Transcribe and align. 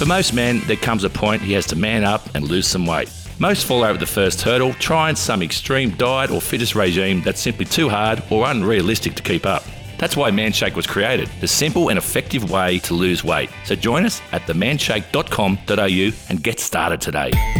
For 0.00 0.06
most 0.06 0.32
men, 0.32 0.62
there 0.66 0.76
comes 0.76 1.04
a 1.04 1.10
point 1.10 1.42
he 1.42 1.52
has 1.52 1.66
to 1.66 1.76
man 1.76 2.04
up 2.04 2.34
and 2.34 2.48
lose 2.48 2.66
some 2.66 2.86
weight. 2.86 3.12
Most 3.38 3.66
fall 3.66 3.84
over 3.84 3.98
the 3.98 4.06
first 4.06 4.40
hurdle, 4.40 4.72
trying 4.72 5.14
some 5.14 5.42
extreme 5.42 5.90
diet 5.90 6.30
or 6.30 6.40
fitness 6.40 6.74
regime 6.74 7.20
that's 7.20 7.38
simply 7.38 7.66
too 7.66 7.90
hard 7.90 8.22
or 8.30 8.50
unrealistic 8.50 9.14
to 9.16 9.22
keep 9.22 9.44
up. 9.44 9.62
That's 9.98 10.16
why 10.16 10.30
Manshake 10.30 10.74
was 10.74 10.86
created, 10.86 11.28
the 11.42 11.46
simple 11.46 11.90
and 11.90 11.98
effective 11.98 12.50
way 12.50 12.78
to 12.78 12.94
lose 12.94 13.22
weight. 13.22 13.50
So 13.66 13.74
join 13.74 14.06
us 14.06 14.22
at 14.32 14.40
themanshake.com.au 14.46 16.30
and 16.30 16.42
get 16.42 16.60
started 16.60 17.02
today. 17.02 17.59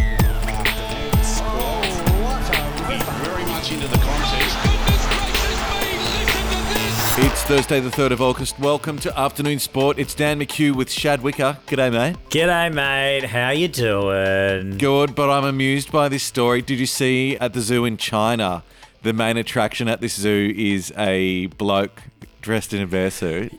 Thursday, 7.51 7.80
the 7.80 7.91
3rd 7.91 8.12
of 8.12 8.23
August. 8.23 8.61
Welcome 8.61 8.96
to 9.01 9.19
Afternoon 9.19 9.59
Sport. 9.59 9.99
It's 9.99 10.14
Dan 10.14 10.39
McHugh 10.39 10.73
with 10.73 10.89
Shad 10.89 11.19
Wicka. 11.19 11.59
G'day, 11.67 11.91
mate. 11.93 12.17
G'day, 12.29 12.73
mate. 12.73 13.25
How 13.25 13.50
you 13.50 13.67
doing? 13.67 14.79
Good, 14.79 15.17
but 15.17 15.29
I'm 15.29 15.43
amused 15.43 15.91
by 15.91 16.08
this 16.08 16.22
story. 16.22 16.63
Did 16.63 16.79
you 16.79 16.86
see 16.86 17.36
at 17.39 17.53
the 17.53 17.61
zoo 17.61 17.85
in 17.85 17.96
China, 17.96 18.63
the 19.03 19.13
main 19.13 19.36
attraction 19.36 19.89
at 19.89 20.00
this 20.00 20.14
zoo 20.14 20.55
is 20.57 20.93
a 20.96 21.46
bloke 21.46 22.05
dressed 22.41 22.72
in 22.72 22.82
a 22.82 22.86
bear 22.86 23.11
suit? 23.11 23.53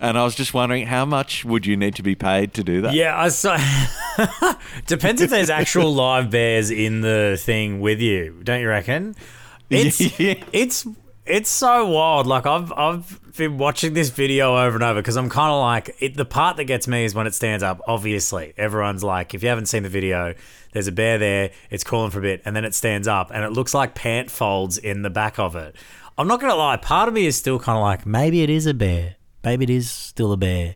And 0.00 0.16
I 0.16 0.22
was 0.22 0.36
just 0.36 0.54
wondering, 0.54 0.86
how 0.86 1.04
much 1.04 1.44
would 1.44 1.66
you 1.66 1.76
need 1.76 1.96
to 1.96 2.04
be 2.04 2.14
paid 2.14 2.54
to 2.54 2.62
do 2.62 2.80
that? 2.82 2.94
Yeah, 2.94 3.18
I 3.20 3.28
saw. 3.30 3.56
Depends 4.86 5.20
if 5.20 5.30
there's 5.30 5.50
actual 5.50 5.92
live 5.92 6.30
bears 6.30 6.70
in 6.70 7.00
the 7.00 7.36
thing 7.42 7.80
with 7.80 8.00
you, 8.00 8.40
don't 8.44 8.60
you 8.60 8.68
reckon? 8.68 9.16
It's 9.68 10.00
Yeah. 10.18 10.34
it's 10.52 10.84
it's 11.30 11.50
so 11.50 11.86
wild. 11.86 12.26
Like 12.26 12.46
I've 12.46 12.72
I've 12.72 13.34
been 13.36 13.56
watching 13.58 13.94
this 13.94 14.10
video 14.10 14.56
over 14.56 14.76
and 14.76 14.82
over 14.84 15.00
because 15.00 15.16
I'm 15.16 15.30
kind 15.30 15.50
of 15.50 15.60
like 15.60 15.96
it, 16.00 16.16
the 16.16 16.24
part 16.24 16.56
that 16.56 16.64
gets 16.64 16.88
me 16.88 17.04
is 17.04 17.14
when 17.14 17.26
it 17.26 17.34
stands 17.34 17.62
up. 17.62 17.80
Obviously, 17.86 18.52
everyone's 18.56 19.04
like, 19.04 19.32
if 19.34 19.42
you 19.42 19.48
haven't 19.48 19.66
seen 19.66 19.82
the 19.82 19.88
video, 19.88 20.34
there's 20.72 20.88
a 20.88 20.92
bear 20.92 21.18
there. 21.18 21.52
It's 21.70 21.84
calling 21.84 22.10
for 22.10 22.18
a 22.18 22.22
bit, 22.22 22.42
and 22.44 22.54
then 22.54 22.64
it 22.64 22.74
stands 22.74 23.08
up, 23.08 23.30
and 23.32 23.44
it 23.44 23.52
looks 23.52 23.72
like 23.72 23.94
pant 23.94 24.30
folds 24.30 24.76
in 24.76 25.02
the 25.02 25.10
back 25.10 25.38
of 25.38 25.56
it. 25.56 25.76
I'm 26.18 26.28
not 26.28 26.40
gonna 26.40 26.56
lie. 26.56 26.76
Part 26.76 27.08
of 27.08 27.14
me 27.14 27.26
is 27.26 27.36
still 27.36 27.58
kind 27.58 27.78
of 27.78 27.82
like, 27.82 28.04
maybe 28.04 28.42
it 28.42 28.50
is 28.50 28.66
a 28.66 28.74
bear. 28.74 29.16
Maybe 29.42 29.64
it 29.64 29.70
is 29.70 29.90
still 29.90 30.32
a 30.32 30.36
bear. 30.36 30.74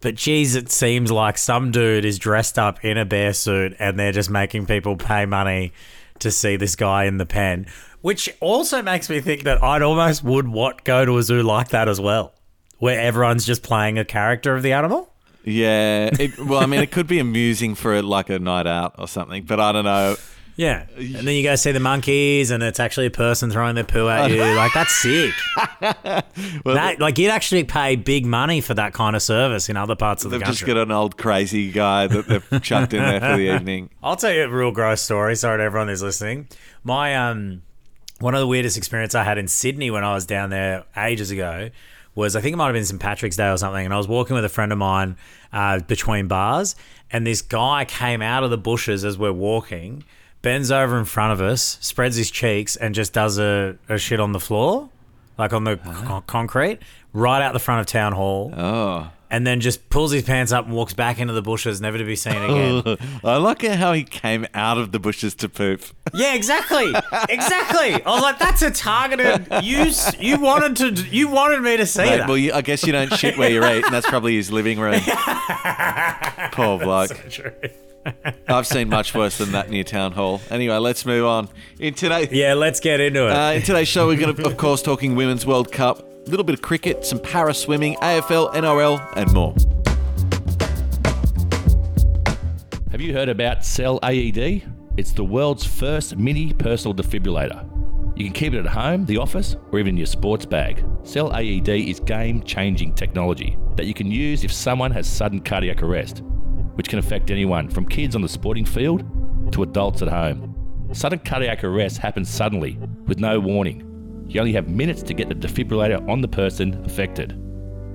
But 0.00 0.14
geez, 0.14 0.54
it 0.54 0.70
seems 0.70 1.10
like 1.10 1.38
some 1.38 1.72
dude 1.72 2.04
is 2.04 2.18
dressed 2.18 2.58
up 2.58 2.84
in 2.84 2.98
a 2.98 3.04
bear 3.04 3.32
suit 3.32 3.74
and 3.78 3.98
they're 3.98 4.12
just 4.12 4.30
making 4.30 4.66
people 4.66 4.96
pay 4.96 5.26
money 5.26 5.72
to 6.20 6.30
see 6.30 6.56
this 6.56 6.76
guy 6.76 7.04
in 7.04 7.18
the 7.18 7.26
pen. 7.26 7.66
Which 8.00 8.34
also 8.40 8.82
makes 8.82 9.10
me 9.10 9.20
think 9.20 9.42
that 9.44 9.62
I'd 9.62 9.82
almost 9.82 10.22
would 10.22 10.46
what 10.46 10.84
go 10.84 11.04
to 11.04 11.18
a 11.18 11.22
zoo 11.22 11.42
like 11.42 11.70
that 11.70 11.88
as 11.88 12.00
well, 12.00 12.34
where 12.78 13.00
everyone's 13.00 13.44
just 13.44 13.62
playing 13.62 13.98
a 13.98 14.04
character 14.04 14.54
of 14.54 14.62
the 14.62 14.72
animal. 14.72 15.12
Yeah. 15.42 16.10
It, 16.18 16.38
well, 16.38 16.60
I 16.60 16.66
mean, 16.66 16.80
it 16.80 16.90
could 16.90 17.06
be 17.06 17.18
amusing 17.18 17.74
for 17.74 18.00
like 18.02 18.30
a 18.30 18.38
night 18.38 18.66
out 18.66 18.96
or 18.98 19.08
something, 19.08 19.44
but 19.44 19.60
I 19.60 19.72
don't 19.72 19.84
know. 19.84 20.16
Yeah, 20.56 20.86
and 20.96 21.14
then 21.16 21.34
you 21.34 21.42
go 21.42 21.54
see 21.54 21.72
the 21.72 21.80
monkeys, 21.80 22.50
and 22.50 22.62
it's 22.62 22.80
actually 22.80 23.06
a 23.06 23.10
person 23.10 23.50
throwing 23.50 23.74
their 23.74 23.84
poo 23.84 24.08
at 24.08 24.30
you. 24.30 24.38
Like 24.42 24.72
that's 24.72 24.94
sick. 24.94 25.34
That- 26.64 26.96
like 26.98 27.18
you'd 27.18 27.30
actually 27.30 27.64
pay 27.64 27.96
big 27.96 28.24
money 28.26 28.60
for 28.60 28.74
that 28.74 28.92
kind 28.92 29.14
of 29.16 29.22
service 29.22 29.68
in 29.68 29.76
other 29.76 29.94
parts 29.94 30.24
of 30.24 30.30
the 30.30 30.36
country. 30.38 30.44
They've 30.44 30.46
country. 30.46 30.66
just 30.66 30.66
got 30.66 30.76
an 30.78 30.90
old 30.92 31.16
crazy 31.16 31.70
guy 31.70 32.06
that 32.06 32.26
they've 32.26 32.62
chucked 32.62 32.94
in 32.94 33.02
there 33.02 33.20
for 33.20 33.36
the 33.36 33.54
evening. 33.54 33.90
I'll 34.02 34.16
tell 34.16 34.32
you 34.32 34.44
a 34.44 34.48
real 34.48 34.70
gross 34.72 35.02
story. 35.02 35.36
Sorry 35.36 35.58
to 35.58 35.64
everyone 35.64 35.88
who's 35.88 36.02
listening. 36.02 36.48
My 36.84 37.14
um, 37.16 37.62
one 38.20 38.34
of 38.34 38.40
the 38.40 38.46
weirdest 38.46 38.76
experience 38.76 39.14
I 39.14 39.24
had 39.24 39.38
in 39.38 39.48
Sydney 39.48 39.90
when 39.90 40.04
I 40.04 40.14
was 40.14 40.24
down 40.26 40.50
there 40.50 40.84
ages 40.96 41.30
ago 41.30 41.70
was 42.14 42.34
I 42.34 42.40
think 42.40 42.54
it 42.54 42.56
might 42.56 42.66
have 42.66 42.74
been 42.74 42.84
St 42.84 43.00
Patrick's 43.00 43.36
Day 43.36 43.48
or 43.50 43.58
something, 43.58 43.84
and 43.84 43.92
I 43.92 43.98
was 43.98 44.08
walking 44.08 44.34
with 44.34 44.44
a 44.44 44.48
friend 44.50 44.72
of 44.72 44.78
mine 44.78 45.16
uh, 45.52 45.80
between 45.80 46.28
bars, 46.28 46.74
and 47.10 47.26
this 47.26 47.42
guy 47.42 47.84
came 47.84 48.22
out 48.22 48.42
of 48.42 48.50
the 48.50 48.58
bushes 48.58 49.04
as 49.04 49.18
we're 49.18 49.32
walking, 49.32 50.02
bends 50.46 50.70
over 50.70 50.96
in 50.96 51.04
front 51.04 51.32
of 51.32 51.40
us, 51.40 51.76
spreads 51.80 52.14
his 52.14 52.30
cheeks, 52.30 52.76
and 52.76 52.94
just 52.94 53.12
does 53.12 53.36
a, 53.36 53.76
a 53.88 53.98
shit 53.98 54.20
on 54.20 54.30
the 54.30 54.38
floor, 54.38 54.88
like 55.36 55.52
on 55.52 55.64
the 55.64 55.76
con- 55.76 56.22
concrete, 56.28 56.78
right 57.12 57.42
out 57.42 57.52
the 57.52 57.58
front 57.58 57.80
of 57.80 57.86
town 57.86 58.12
hall. 58.12 58.54
Oh. 58.56 59.10
And 59.28 59.44
then 59.44 59.60
just 59.60 59.90
pulls 59.90 60.12
his 60.12 60.22
pants 60.22 60.52
up 60.52 60.66
and 60.66 60.72
walks 60.72 60.94
back 60.94 61.18
into 61.18 61.32
the 61.32 61.42
bushes, 61.42 61.80
never 61.80 61.98
to 61.98 62.04
be 62.04 62.14
seen 62.14 62.36
again. 62.40 62.96
I 63.24 63.38
like 63.38 63.62
how 63.62 63.92
he 63.92 64.04
came 64.04 64.46
out 64.54 64.78
of 64.78 64.92
the 64.92 65.00
bushes 65.00 65.34
to 65.36 65.48
poop. 65.48 65.82
Yeah, 66.14 66.34
exactly, 66.34 66.94
exactly. 67.28 67.94
I 67.94 68.08
was 68.08 68.22
like, 68.22 68.38
"That's 68.38 68.62
a 68.62 68.70
targeted. 68.70 69.48
You 69.64 69.78
s- 69.78 70.16
you 70.18 70.40
wanted 70.40 70.96
to 70.96 71.02
you 71.08 71.28
wanted 71.28 71.60
me 71.60 71.76
to 71.76 71.84
see 71.84 72.02
Mate, 72.04 72.18
that." 72.18 72.28
well, 72.28 72.38
you, 72.38 72.52
I 72.54 72.62
guess 72.62 72.86
you 72.86 72.92
don't 72.92 73.12
shit 73.14 73.36
where 73.36 73.50
you 73.50 73.62
eat, 73.64 73.84
and 73.84 73.92
that's 73.92 74.06
probably 74.06 74.36
his 74.36 74.50
living 74.50 74.78
room. 74.78 75.00
Poor 76.52 76.78
bloke. 76.78 77.10
I've 78.48 78.66
seen 78.66 78.88
much 78.88 79.14
worse 79.14 79.38
than 79.38 79.52
that 79.52 79.70
near 79.70 79.84
town 79.84 80.12
hall. 80.12 80.40
Anyway, 80.50 80.76
let's 80.76 81.04
move 81.06 81.24
on. 81.24 81.48
In 81.78 81.94
today, 81.94 82.28
yeah, 82.30 82.54
let's 82.54 82.80
get 82.80 83.00
into 83.00 83.26
it. 83.26 83.30
uh, 83.30 83.52
in 83.52 83.62
today's 83.62 83.88
show, 83.88 84.06
we're 84.06 84.18
going 84.18 84.34
to, 84.34 84.46
of 84.46 84.56
course, 84.56 84.82
talking 84.82 85.16
Women's 85.16 85.46
World 85.46 85.72
Cup, 85.72 86.00
a 86.00 86.30
little 86.30 86.44
bit 86.44 86.54
of 86.54 86.62
cricket, 86.62 87.04
some 87.04 87.18
para 87.18 87.54
swimming, 87.54 87.94
AFL, 87.96 88.52
NRL, 88.54 89.16
and 89.16 89.32
more. 89.32 89.54
Have 92.90 93.00
you 93.00 93.12
heard 93.12 93.28
about 93.28 93.64
Cell 93.64 93.98
AED? 94.02 94.62
It's 94.96 95.12
the 95.12 95.24
world's 95.24 95.66
first 95.66 96.16
mini 96.16 96.52
personal 96.54 96.94
defibrillator. 96.94 97.68
You 98.16 98.24
can 98.24 98.32
keep 98.32 98.54
it 98.54 98.58
at 98.60 98.66
home, 98.66 99.04
the 99.04 99.18
office, 99.18 99.56
or 99.70 99.78
even 99.78 99.90
in 99.90 99.96
your 99.98 100.06
sports 100.06 100.46
bag. 100.46 100.82
Cell 101.02 101.30
AED 101.36 101.68
is 101.68 102.00
game 102.00 102.42
changing 102.42 102.94
technology 102.94 103.58
that 103.76 103.84
you 103.84 103.92
can 103.92 104.10
use 104.10 104.42
if 104.42 104.50
someone 104.50 104.90
has 104.92 105.06
sudden 105.06 105.40
cardiac 105.40 105.82
arrest, 105.82 106.22
which 106.76 106.88
can 106.88 106.98
affect 106.98 107.30
anyone 107.30 107.68
from 107.68 107.84
kids 107.84 108.14
on 108.14 108.22
the 108.22 108.28
sporting 108.28 108.64
field 108.64 109.04
to 109.52 109.62
adults 109.62 110.02
at 110.02 110.08
home. 110.08 110.54
Sudden 110.92 111.18
cardiac 111.18 111.64
arrest 111.64 111.98
happens 111.98 112.28
suddenly, 112.28 112.78
with 113.06 113.18
no 113.18 113.40
warning. 113.40 114.24
You 114.28 114.40
only 114.40 114.52
have 114.52 114.68
minutes 114.68 115.02
to 115.02 115.14
get 115.14 115.28
the 115.28 115.34
defibrillator 115.34 116.08
on 116.08 116.20
the 116.20 116.28
person 116.28 116.84
affected. 116.84 117.40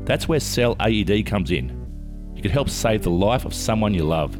That's 0.05 0.27
where 0.27 0.39
Cell 0.39 0.75
AED 0.79 1.25
comes 1.25 1.51
in. 1.51 1.81
You 2.35 2.41
can 2.41 2.51
help 2.51 2.69
save 2.69 3.03
the 3.03 3.09
life 3.09 3.45
of 3.45 3.53
someone 3.53 3.93
you 3.93 4.03
love. 4.03 4.35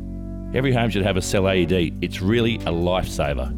Every 0.54 0.74
home 0.74 0.90
should 0.90 1.04
have 1.04 1.18
a 1.18 1.22
Cell 1.22 1.48
AED. 1.48 2.04
It's 2.04 2.22
really 2.22 2.56
a 2.56 2.72
lifesaver. 2.72 3.58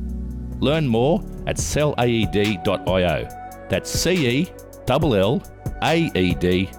Learn 0.61 0.87
more 0.87 1.23
at 1.47 1.57
cellaed.io. 1.57 3.27
That's 3.69 3.89
C 3.89 4.27
E 4.27 4.51
L 4.87 5.15
L 5.15 5.43
A 5.81 6.11
E 6.13 6.35
D 6.35 6.69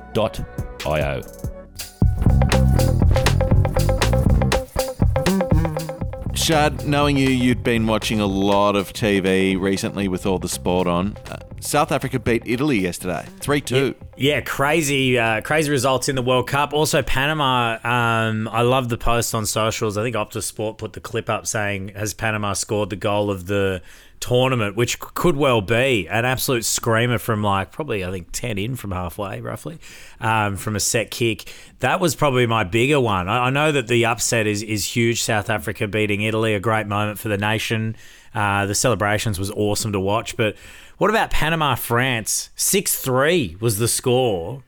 Shad, 6.44 6.86
knowing 6.86 7.16
you, 7.16 7.30
you'd 7.30 7.64
been 7.64 7.86
watching 7.86 8.20
a 8.20 8.26
lot 8.26 8.76
of 8.76 8.92
TV 8.92 9.58
recently 9.58 10.08
with 10.08 10.26
all 10.26 10.38
the 10.38 10.46
sport 10.46 10.86
on. 10.86 11.16
Uh, 11.30 11.38
South 11.60 11.90
Africa 11.90 12.18
beat 12.18 12.42
Italy 12.44 12.80
yesterday, 12.80 13.24
3 13.40 13.62
2. 13.62 13.94
yeah, 14.18 14.42
crazy, 14.42 15.18
uh, 15.18 15.40
crazy 15.40 15.70
results 15.70 16.10
in 16.10 16.16
the 16.16 16.22
World 16.22 16.46
Cup. 16.46 16.74
Also, 16.74 17.00
Panama. 17.00 17.78
Um, 17.82 18.46
I 18.48 18.60
love 18.60 18.90
the 18.90 18.98
post 18.98 19.34
on 19.34 19.46
socials. 19.46 19.96
I 19.96 20.02
think 20.02 20.16
Optus 20.16 20.42
Sport 20.42 20.76
put 20.76 20.92
the 20.92 21.00
clip 21.00 21.30
up 21.30 21.46
saying, 21.46 21.92
"Has 21.96 22.12
Panama 22.12 22.52
scored 22.52 22.90
the 22.90 22.96
goal 22.96 23.30
of 23.30 23.46
the 23.46 23.80
tournament?" 24.24 24.76
Which 24.76 24.98
could 24.98 25.36
well 25.36 25.60
be 25.60 26.08
an 26.08 26.24
absolute 26.24 26.64
screamer 26.64 27.18
from 27.18 27.42
like 27.42 27.70
probably 27.72 28.04
I 28.04 28.10
think 28.10 28.28
ten 28.32 28.58
in 28.58 28.76
from 28.76 28.90
halfway, 28.90 29.40
roughly, 29.40 29.78
um, 30.20 30.56
from 30.56 30.76
a 30.76 30.80
set 30.80 31.10
kick. 31.10 31.52
That 31.80 32.00
was 32.00 32.14
probably 32.14 32.46
my 32.46 32.64
bigger 32.64 33.00
one. 33.00 33.28
I, 33.28 33.46
I 33.46 33.50
know 33.50 33.70
that 33.72 33.88
the 33.88 34.06
upset 34.06 34.46
is 34.46 34.62
is 34.62 34.96
huge. 34.96 35.22
South 35.22 35.50
Africa 35.50 35.86
beating 35.86 36.22
Italy, 36.22 36.54
a 36.54 36.60
great 36.60 36.86
moment 36.86 37.18
for 37.18 37.28
the 37.28 37.38
nation. 37.38 37.96
Uh, 38.34 38.66
the 38.66 38.74
celebrations 38.74 39.38
was 39.38 39.50
awesome 39.52 39.92
to 39.92 40.00
watch, 40.00 40.36
but 40.36 40.56
what 40.98 41.10
about 41.10 41.30
Panama 41.30 41.74
France? 41.74 42.50
6 42.56 43.00
3 43.00 43.56
was 43.60 43.78
the 43.78 43.88
score. 43.88 44.62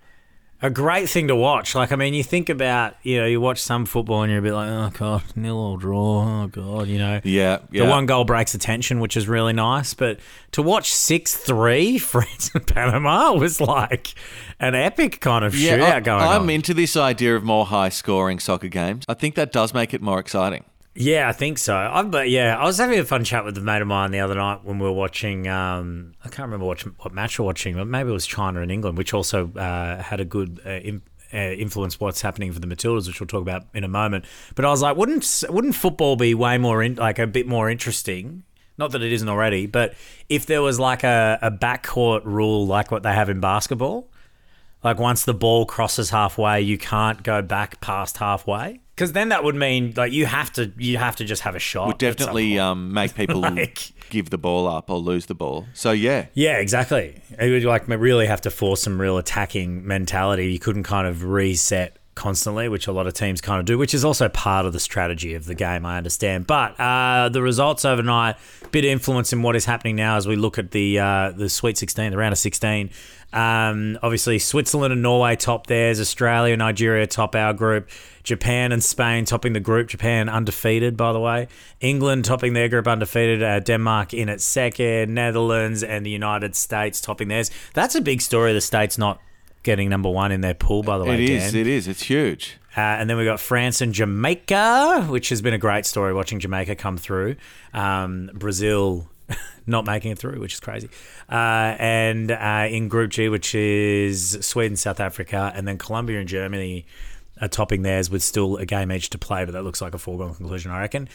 A 0.63 0.71
great 0.71 1.11
thing 1.11 1.29
to 1.29 1.37
watch. 1.37 1.75
Like, 1.75 1.93
I 1.93 1.97
mean, 1.97 2.15
you 2.15 2.25
think 2.25 2.49
about, 2.49 2.95
you 3.03 3.19
know, 3.19 3.27
you 3.27 3.43
watch 3.43 3.61
some 3.61 3.85
football 3.85 4.23
and 4.23 4.31
you're 4.31 4.39
a 4.39 4.43
bit 4.43 4.55
like, 4.55 4.71
oh, 4.71 4.91
God, 4.99 5.23
nil 5.37 5.59
or 5.59 5.77
draw. 5.77 6.43
Oh, 6.45 6.47
God, 6.47 6.89
you 6.89 6.99
know. 6.99 7.21
Yeah, 7.25 7.59
yeah. 7.71 7.85
The 7.85 7.91
one 7.91 8.07
goal 8.07 8.25
breaks 8.25 8.53
the 8.53 8.59
tension, 8.59 8.99
which 9.01 9.19
is 9.19 9.29
really 9.29 9.53
nice. 9.53 9.93
But 9.93 10.19
to 10.53 10.63
watch 10.63 10.91
6 10.93 11.37
3 11.37 11.99
France 11.99 12.51
and 12.55 12.67
Panama 12.67 13.33
was 13.35 13.61
like 13.61 14.15
an 14.59 14.75
epic 14.75 15.21
kind 15.21 15.45
of 15.45 15.53
shootout 15.53 15.93
I, 15.93 16.01
going 16.01 16.23
I'm 16.23 16.43
on. 16.43 16.51
into 16.51 16.73
this 16.73 16.97
idea 16.97 17.37
of 17.37 17.45
more 17.45 17.67
high 17.67 17.91
scoring 17.91 18.39
soccer 18.39 18.69
games. 18.69 19.05
I 19.09 19.15
think 19.15 19.35
that 19.35 19.53
does 19.53 19.75
make 19.75 19.93
it 19.93 20.01
more 20.01 20.19
exciting. 20.19 20.65
Yeah, 20.99 21.29
I 21.29 21.33
think 21.33 21.59
so. 21.59 21.77
I, 21.77 22.03
but 22.05 22.31
yeah, 22.31 22.57
I 22.57 22.65
was 22.65 22.79
having 22.79 22.99
a 22.99 23.05
fun 23.05 23.23
chat 23.23 23.45
with 23.45 23.59
a 23.59 23.61
mate 23.61 23.83
of 23.83 23.89
mine 23.89 24.13
the 24.13 24.21
other 24.21 24.35
night 24.35 24.65
when 24.65 24.79
we 24.79 24.87
were 24.87 24.93
watching. 24.93 25.47
Um, 25.47 26.15
I 26.25 26.29
can't 26.29 26.47
remember 26.47 26.65
what, 26.65 26.81
what 27.03 27.13
match 27.13 27.39
we 27.39 27.43
were 27.43 27.47
watching, 27.47 27.77
but 27.77 27.87
maybe 27.87 28.09
it 28.09 28.15
was 28.15 28.27
China 28.27 28.63
and 28.63 28.71
England, 28.73 28.97
which 28.97 29.13
also 29.13 29.53
uh, 29.53 30.03
had 30.03 30.21
a 30.21 30.25
good 30.25 30.59
uh, 30.65 30.81
uh, 31.37 31.37
influence 31.37 32.01
what's 32.01 32.23
happening 32.23 32.51
for 32.51 32.61
the 32.61 32.67
Matildas, 32.67 33.07
which 33.07 33.21
we'll 33.21 33.27
talk 33.27 33.43
about 33.43 33.65
in 33.75 33.85
a 33.85 33.89
moment. 33.89 34.25
But 34.55 34.65
I 34.65 34.71
was 34.71 34.81
like, 34.81 34.97
wouldn't 34.97 35.45
wouldn't 35.51 35.75
football 35.75 36.17
be 36.17 36.35
way 36.35 36.57
more 36.57 36.83
in, 36.83 36.95
like 36.95 37.19
a 37.19 37.27
bit 37.27 37.47
more 37.47 37.69
interesting? 37.69 38.45
Not 38.79 38.93
that 38.93 39.03
it 39.03 39.13
isn't 39.13 39.29
already, 39.29 39.67
but 39.67 39.95
if 40.31 40.47
there 40.47 40.63
was 40.63 40.81
like 40.81 41.05
a, 41.05 41.39
a 41.43 41.51
backcourt 41.51 42.25
rule 42.25 42.67
like 42.67 42.91
what 42.91 43.03
they 43.03 43.13
have 43.13 43.29
in 43.29 43.41
basketball. 43.41 44.09
Like 44.87 45.01
once 45.01 45.25
the 45.25 45.35
ball 45.35 45.67
crosses 45.67 46.11
halfway, 46.11 46.61
you 46.61 46.79
can't 46.79 47.21
go 47.25 47.43
back 47.43 47.81
past 47.81 48.19
halfway 48.19 48.79
because 48.95 49.11
then 49.15 49.31
that 49.31 49.43
would 49.43 49.57
mean 49.57 49.93
like 49.97 50.13
you 50.13 50.27
have 50.27 50.53
to 50.53 50.73
you 50.79 50.97
have 50.97 51.17
to 51.17 51.25
just 51.25 51.43
have 51.43 51.57
a 51.57 51.59
shot. 51.59 51.89
Would 51.89 51.99
definitely 51.99 52.57
um, 52.61 52.93
make 52.93 53.13
people 53.17 53.41
Like- 53.41 53.91
give 54.11 54.31
the 54.31 54.39
ball 54.39 54.69
up 54.69 54.89
or 54.89 54.99
lose 54.99 55.27
the 55.27 55.35
ball. 55.35 55.67
So 55.75 55.91
yeah, 55.91 56.27
Yeah, 56.35 56.59
exactly. 56.59 57.21
It 57.37 57.51
would 57.51 57.65
like 57.65 57.89
really 57.89 58.27
have 58.29 58.43
to 58.43 58.51
force 58.53 58.81
some 58.81 59.01
real 59.01 59.19
attacking 59.19 59.85
mentality. 59.85 60.53
You 60.53 60.61
couldn't 60.61 60.85
kind 60.85 61.09
of 61.09 61.25
reset 61.25 61.99
constantly, 62.17 62.69
which 62.69 62.89
a 62.89 62.93
lot 62.93 63.07
of 63.07 63.13
teams 63.13 63.41
kind 63.41 63.61
of 63.61 63.67
do, 63.67 63.79
which 63.79 63.95
is 63.95 64.05
also 64.05 64.29
part 64.29 64.67
of 64.67 64.73
the 64.73 64.81
strategy 64.81 65.35
of 65.35 65.45
the 65.45 65.55
game. 65.55 65.87
I 65.87 65.97
understand, 65.97 66.49
but 66.49 66.79
uh, 66.81 67.29
the 67.29 67.43
results 67.43 67.85
overnight 67.85 68.35
bit 68.73 68.85
of 68.85 68.91
influence 68.91 69.33
in 69.33 69.43
what 69.43 69.55
is 69.55 69.65
happening 69.65 69.95
now 69.95 70.17
as 70.17 70.27
we 70.27 70.35
look 70.35 70.59
at 70.59 70.73
the 70.73 70.99
uh, 70.99 71.31
the 71.31 71.49
Sweet 71.49 71.79
16, 71.79 72.11
the 72.11 72.17
round 72.17 72.33
of 72.33 72.39
16. 72.39 72.91
Um, 73.33 73.99
obviously, 74.03 74.39
Switzerland 74.39 74.93
and 74.93 75.03
Norway 75.03 75.37
top 75.37 75.67
theirs, 75.67 76.01
Australia, 76.01 76.57
Nigeria 76.57 77.07
top 77.07 77.35
our 77.35 77.53
group, 77.53 77.89
Japan 78.23 78.73
and 78.73 78.83
Spain 78.83 79.25
topping 79.25 79.53
the 79.53 79.61
group. 79.61 79.89
Japan 79.89 80.29
undefeated, 80.29 80.97
by 80.97 81.13
the 81.13 81.21
way. 81.21 81.49
England 81.81 82.25
topping 82.25 82.55
their 82.55 82.69
group 82.69 82.89
undefeated. 82.89 83.43
Uh, 83.43 83.61
Denmark 83.61 84.15
in 84.15 84.29
at 84.29 84.41
second. 84.41 85.15
Netherlands 85.15 85.83
and 85.83 86.07
the 86.07 86.11
United 86.11 86.57
States 86.57 87.01
topping 87.01 87.29
theirs. 87.29 87.51
That's 87.75 87.95
a 87.95 88.01
big 88.01 88.23
story. 88.23 88.53
The 88.53 88.61
states 88.61 88.97
not 88.97 89.21
getting 89.67 89.91
number 89.91 90.09
one 90.09 90.33
in 90.33 90.41
their 90.41 90.55
pool, 90.55 90.83
by 90.83 90.97
the 90.97 91.05
way. 91.05 91.15
it 91.15 91.29
is. 91.29 91.53
Dan. 91.53 91.61
It 91.61 91.67
is. 91.67 91.89
It's 91.89 92.05
huge. 92.05 92.57
Uh, 92.77 92.81
and 92.81 93.11
then 93.11 93.17
we've 93.17 93.27
got 93.27 93.41
France 93.41 93.81
and 93.81 93.93
Jamaica, 93.93 95.07
which 95.11 95.29
has 95.31 95.43
been 95.43 95.55
a 95.55 95.59
great 95.59 95.85
story 95.85 96.15
watching 96.15 96.39
Jamaica 96.41 96.77
come 96.77 96.97
through. 96.97 97.37
Um, 97.75 98.31
Brazil 98.33 99.09
not 99.67 99.85
making 99.85 100.13
it 100.13 100.19
through, 100.19 100.41
which 100.41 100.55
is 100.55 100.61
crazy. 100.61 100.89
Uh, 101.29 101.75
and 101.79 102.31
uh, 102.31 102.69
in 102.71 102.89
Group 102.89 103.11
G, 103.11 103.29
which 103.29 103.55
is 103.55 104.39
Sweden, 104.41 104.77
South 104.77 105.01
Africa, 105.01 105.53
and 105.55 105.67
then 105.67 105.79
Colombia 105.79 106.21
and 106.21 106.29
Germany 106.29 106.87
are 107.41 107.49
topping 107.49 107.83
theirs 107.83 108.09
with 108.09 108.23
still 108.23 108.57
a 108.57 108.65
game 108.65 108.93
each 108.93 109.11
to 109.11 109.19
play, 109.19 109.45
but 109.45 109.53
that 109.53 109.63
looks 109.63 109.83
like 109.83 109.95
a 109.95 109.99
foregone 109.99 110.35
conclusion, 110.35 110.71
I 110.71 110.81
reckon. 110.81 111.09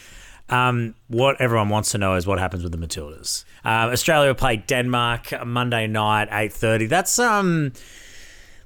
Um, 0.48 0.94
what 1.08 1.40
everyone 1.40 1.70
wants 1.70 1.92
to 1.92 1.98
know 1.98 2.14
is 2.14 2.26
what 2.26 2.38
happens 2.38 2.62
with 2.62 2.72
the 2.72 2.78
Matildas. 2.78 3.44
Uh, 3.64 3.90
Australia 3.90 4.28
will 4.28 4.34
play 4.34 4.56
Denmark 4.58 5.46
Monday 5.46 5.86
night, 5.86 6.28
eight 6.30 6.52
thirty. 6.52 6.86
That's 6.86 7.18
um, 7.18 7.72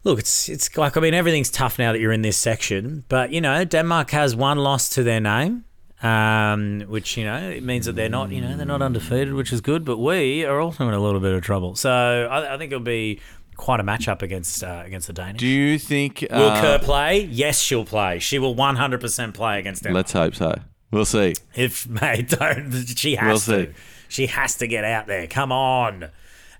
look, 0.06 0.18
it's 0.18 0.48
it's 0.48 0.74
like 0.76 0.96
I 0.96 1.00
mean 1.00 1.12
everything's 1.14 1.50
tough 1.50 1.78
now 1.78 1.92
that 1.92 2.00
you're 2.00 2.12
in 2.12 2.22
this 2.22 2.36
section, 2.36 3.04
but 3.08 3.30
you 3.32 3.40
know 3.40 3.64
Denmark 3.64 4.10
has 4.12 4.34
one 4.34 4.58
loss 4.58 4.88
to 4.90 5.02
their 5.02 5.20
name, 5.20 5.64
um, 6.02 6.80
which 6.88 7.16
you 7.18 7.24
know 7.24 7.50
it 7.50 7.62
means 7.62 7.84
that 7.86 7.96
they're 7.96 8.08
not 8.08 8.30
you 8.30 8.40
know 8.40 8.56
they're 8.56 8.64
not 8.64 8.80
undefeated, 8.82 9.34
which 9.34 9.52
is 9.52 9.60
good. 9.60 9.84
But 9.84 9.98
we 9.98 10.44
are 10.44 10.60
also 10.60 10.86
in 10.88 10.94
a 10.94 11.00
little 11.00 11.20
bit 11.20 11.34
of 11.34 11.42
trouble, 11.42 11.74
so 11.74 11.90
I, 12.30 12.54
I 12.54 12.58
think 12.58 12.72
it'll 12.72 12.84
be 12.84 13.20
quite 13.56 13.80
a 13.80 13.84
matchup 13.84 14.22
against 14.22 14.62
uh, 14.62 14.82
against 14.86 15.08
the 15.08 15.12
Danish. 15.12 15.40
Do 15.40 15.46
you 15.46 15.78
think? 15.78 16.24
will 16.30 16.50
uh, 16.50 16.60
Kerr 16.60 16.78
play? 16.78 17.20
Yes, 17.24 17.60
she'll 17.60 17.84
play. 17.84 18.18
She 18.20 18.38
will 18.38 18.54
100% 18.54 19.34
play 19.34 19.58
against 19.58 19.82
Denmark. 19.82 20.06
Let's 20.06 20.12
hope 20.12 20.34
so. 20.34 20.54
We'll 20.90 21.04
see. 21.04 21.34
If 21.54 21.88
mate, 22.00 22.28
don't 22.28 22.72
she 22.96 23.16
has 23.16 23.46
We'll 23.48 23.58
to. 23.58 23.66
see. 23.72 23.78
She 24.08 24.26
has 24.28 24.56
to 24.58 24.68
get 24.68 24.84
out 24.84 25.06
there. 25.08 25.26
Come 25.26 25.50
on. 25.50 26.10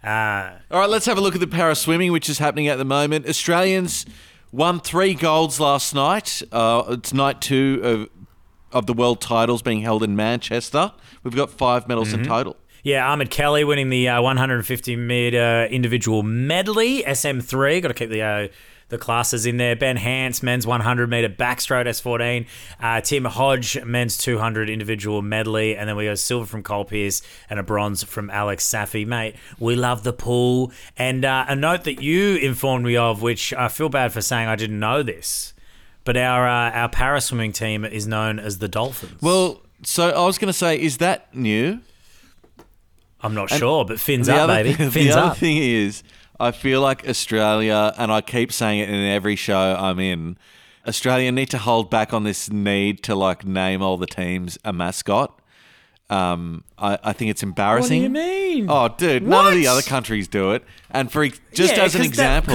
Uh, 0.07 0.53
All 0.71 0.79
right, 0.81 0.89
let's 0.89 1.07
have 1.07 1.19
a 1.19 1.21
look 1.21 1.35
at 1.35 1.41
the 1.41 1.47
para 1.49 1.75
swimming, 1.75 2.13
which 2.13 2.29
is 2.29 2.39
happening 2.39 2.69
at 2.69 2.79
the 2.79 2.85
moment. 2.85 3.27
Australians 3.29 4.07
won 4.53 4.79
three 4.81 5.15
golds 5.15 5.59
last 5.59 5.95
night. 5.95 6.43
Uh, 6.53 6.85
it's 6.91 7.13
night 7.13 7.41
two 7.41 7.81
of 7.83 8.09
of 8.73 8.87
the 8.87 8.93
world 8.93 9.21
titles 9.21 9.63
being 9.63 9.81
held 9.81 10.03
in 10.03 10.15
Manchester. 10.17 10.93
We've 11.23 11.35
got 11.35 11.51
five 11.51 11.89
medals 11.89 12.09
Mm-hmm. 12.13 12.23
in 12.23 12.29
total. 12.29 12.57
yeah, 12.83 13.11
Ahmed 13.11 13.31
Kelly 13.31 13.65
winning 13.65 13.89
the 13.91 14.09
uh, 14.09 14.21
150 14.23 14.97
meter 14.97 15.65
individual 15.71 16.23
medley 16.23 17.03
SM3. 17.03 17.81
Got 17.83 17.89
to 17.89 17.95
keep 17.95 18.11
the 18.11 18.23
uh, 18.23 18.49
the 18.89 18.99
classes 18.99 19.47
in 19.47 19.57
there. 19.57 19.75
Ben 19.75 19.97
Hance 19.97 20.43
men's 20.43 20.67
100 20.67 21.11
meter 21.11 21.29
backstroke 21.29 21.87
S14. 21.87 22.47
Uh, 22.81 23.01
Tim 23.01 23.25
Hodge 23.25 23.83
men's 23.85 24.17
200 24.17 24.71
individual 24.71 25.23
medley, 25.23 25.77
and 25.77 25.89
then 25.89 25.97
we 25.97 26.07
got 26.07 26.19
silver 26.19 26.47
from 26.47 26.63
Col 26.63 26.85
Pearse 26.85 27.23
and 27.51 27.59
a 27.59 27.63
bronze 27.63 28.03
from 28.05 28.31
Alex 28.31 28.65
Saffy. 28.65 29.05
Mate, 29.05 29.37
we 29.59 29.75
love 29.75 30.03
the 30.05 30.13
pool. 30.13 30.73
And 30.97 31.25
uh, 31.25 31.47
a 31.49 31.57
note 31.57 31.85
that 31.85 32.03
you 32.03 32.37
informed 32.37 32.85
me 32.85 32.97
of, 32.97 33.23
which 33.23 33.53
I 33.55 33.69
feel 33.69 33.89
bad 33.89 34.13
for 34.13 34.21
saying 34.21 34.49
I 34.49 34.57
didn't 34.57 34.81
know 34.81 35.03
this. 35.03 35.53
But 36.05 36.17
our 36.17 36.47
uh, 36.47 36.71
our 36.71 36.89
para 36.89 37.21
swimming 37.21 37.53
team 37.53 37.85
is 37.85 38.07
known 38.07 38.39
as 38.39 38.59
the 38.59 38.69
Dolphins. 38.69 39.21
Well, 39.21 39.63
so 39.83 40.11
I 40.11 40.25
was 40.25 40.39
going 40.39 40.47
to 40.49 40.53
say, 40.53 40.81
is 40.81 40.99
that 40.99 41.35
new? 41.35 41.81
I'm 43.21 43.35
not 43.35 43.51
sure, 43.51 43.85
but 43.85 43.99
fins 43.99 44.29
up, 44.29 44.43
other, 44.43 44.55
baby. 44.63 44.73
the 44.85 44.91
Fins 44.91 45.17
other 45.17 45.31
up. 45.33 45.37
thing 45.37 45.57
is, 45.57 46.03
I 46.39 46.51
feel 46.51 46.81
like 46.81 47.09
Australia, 47.09 47.93
and 47.97 48.13
I 48.13 48.21
keep 48.21 48.53
saying 48.53 48.81
it 48.81 48.89
in 48.89 48.95
every 49.07 49.37
show 49.37 49.77
I'm 49.79 49.99
in. 49.99 50.37
Australia 50.87 51.33
need 51.33 51.51
to 51.51 51.59
hold 51.59 51.91
back 51.91 52.13
on 52.13 52.25
this 52.25 52.51
need 52.51 53.03
to 53.05 53.15
like 53.15 53.45
name 53.45 53.83
all 53.83 53.97
the 53.97 54.07
teams 54.07 54.59
a 54.65 54.73
mascot. 54.73 55.41
Um, 56.09 56.63
I, 56.79 56.99
I 57.03 57.13
think 57.13 57.31
it's 57.33 57.43
embarrassing. 57.43 58.03
What 58.03 58.13
do 58.15 58.21
you 58.21 58.55
mean? 58.57 58.67
Oh, 58.69 58.89
dude, 58.89 59.25
none 59.25 59.49
of 59.49 59.55
the 59.55 59.67
other 59.67 59.83
countries 59.83 60.29
do 60.29 60.53
it. 60.53 60.63
And 60.91 61.11
for 61.11 61.27
just 61.27 61.77
Yeah, 61.77 61.83
as 61.83 61.95
an 61.97 62.03
'cause 62.03 62.17
that- 62.17 62.47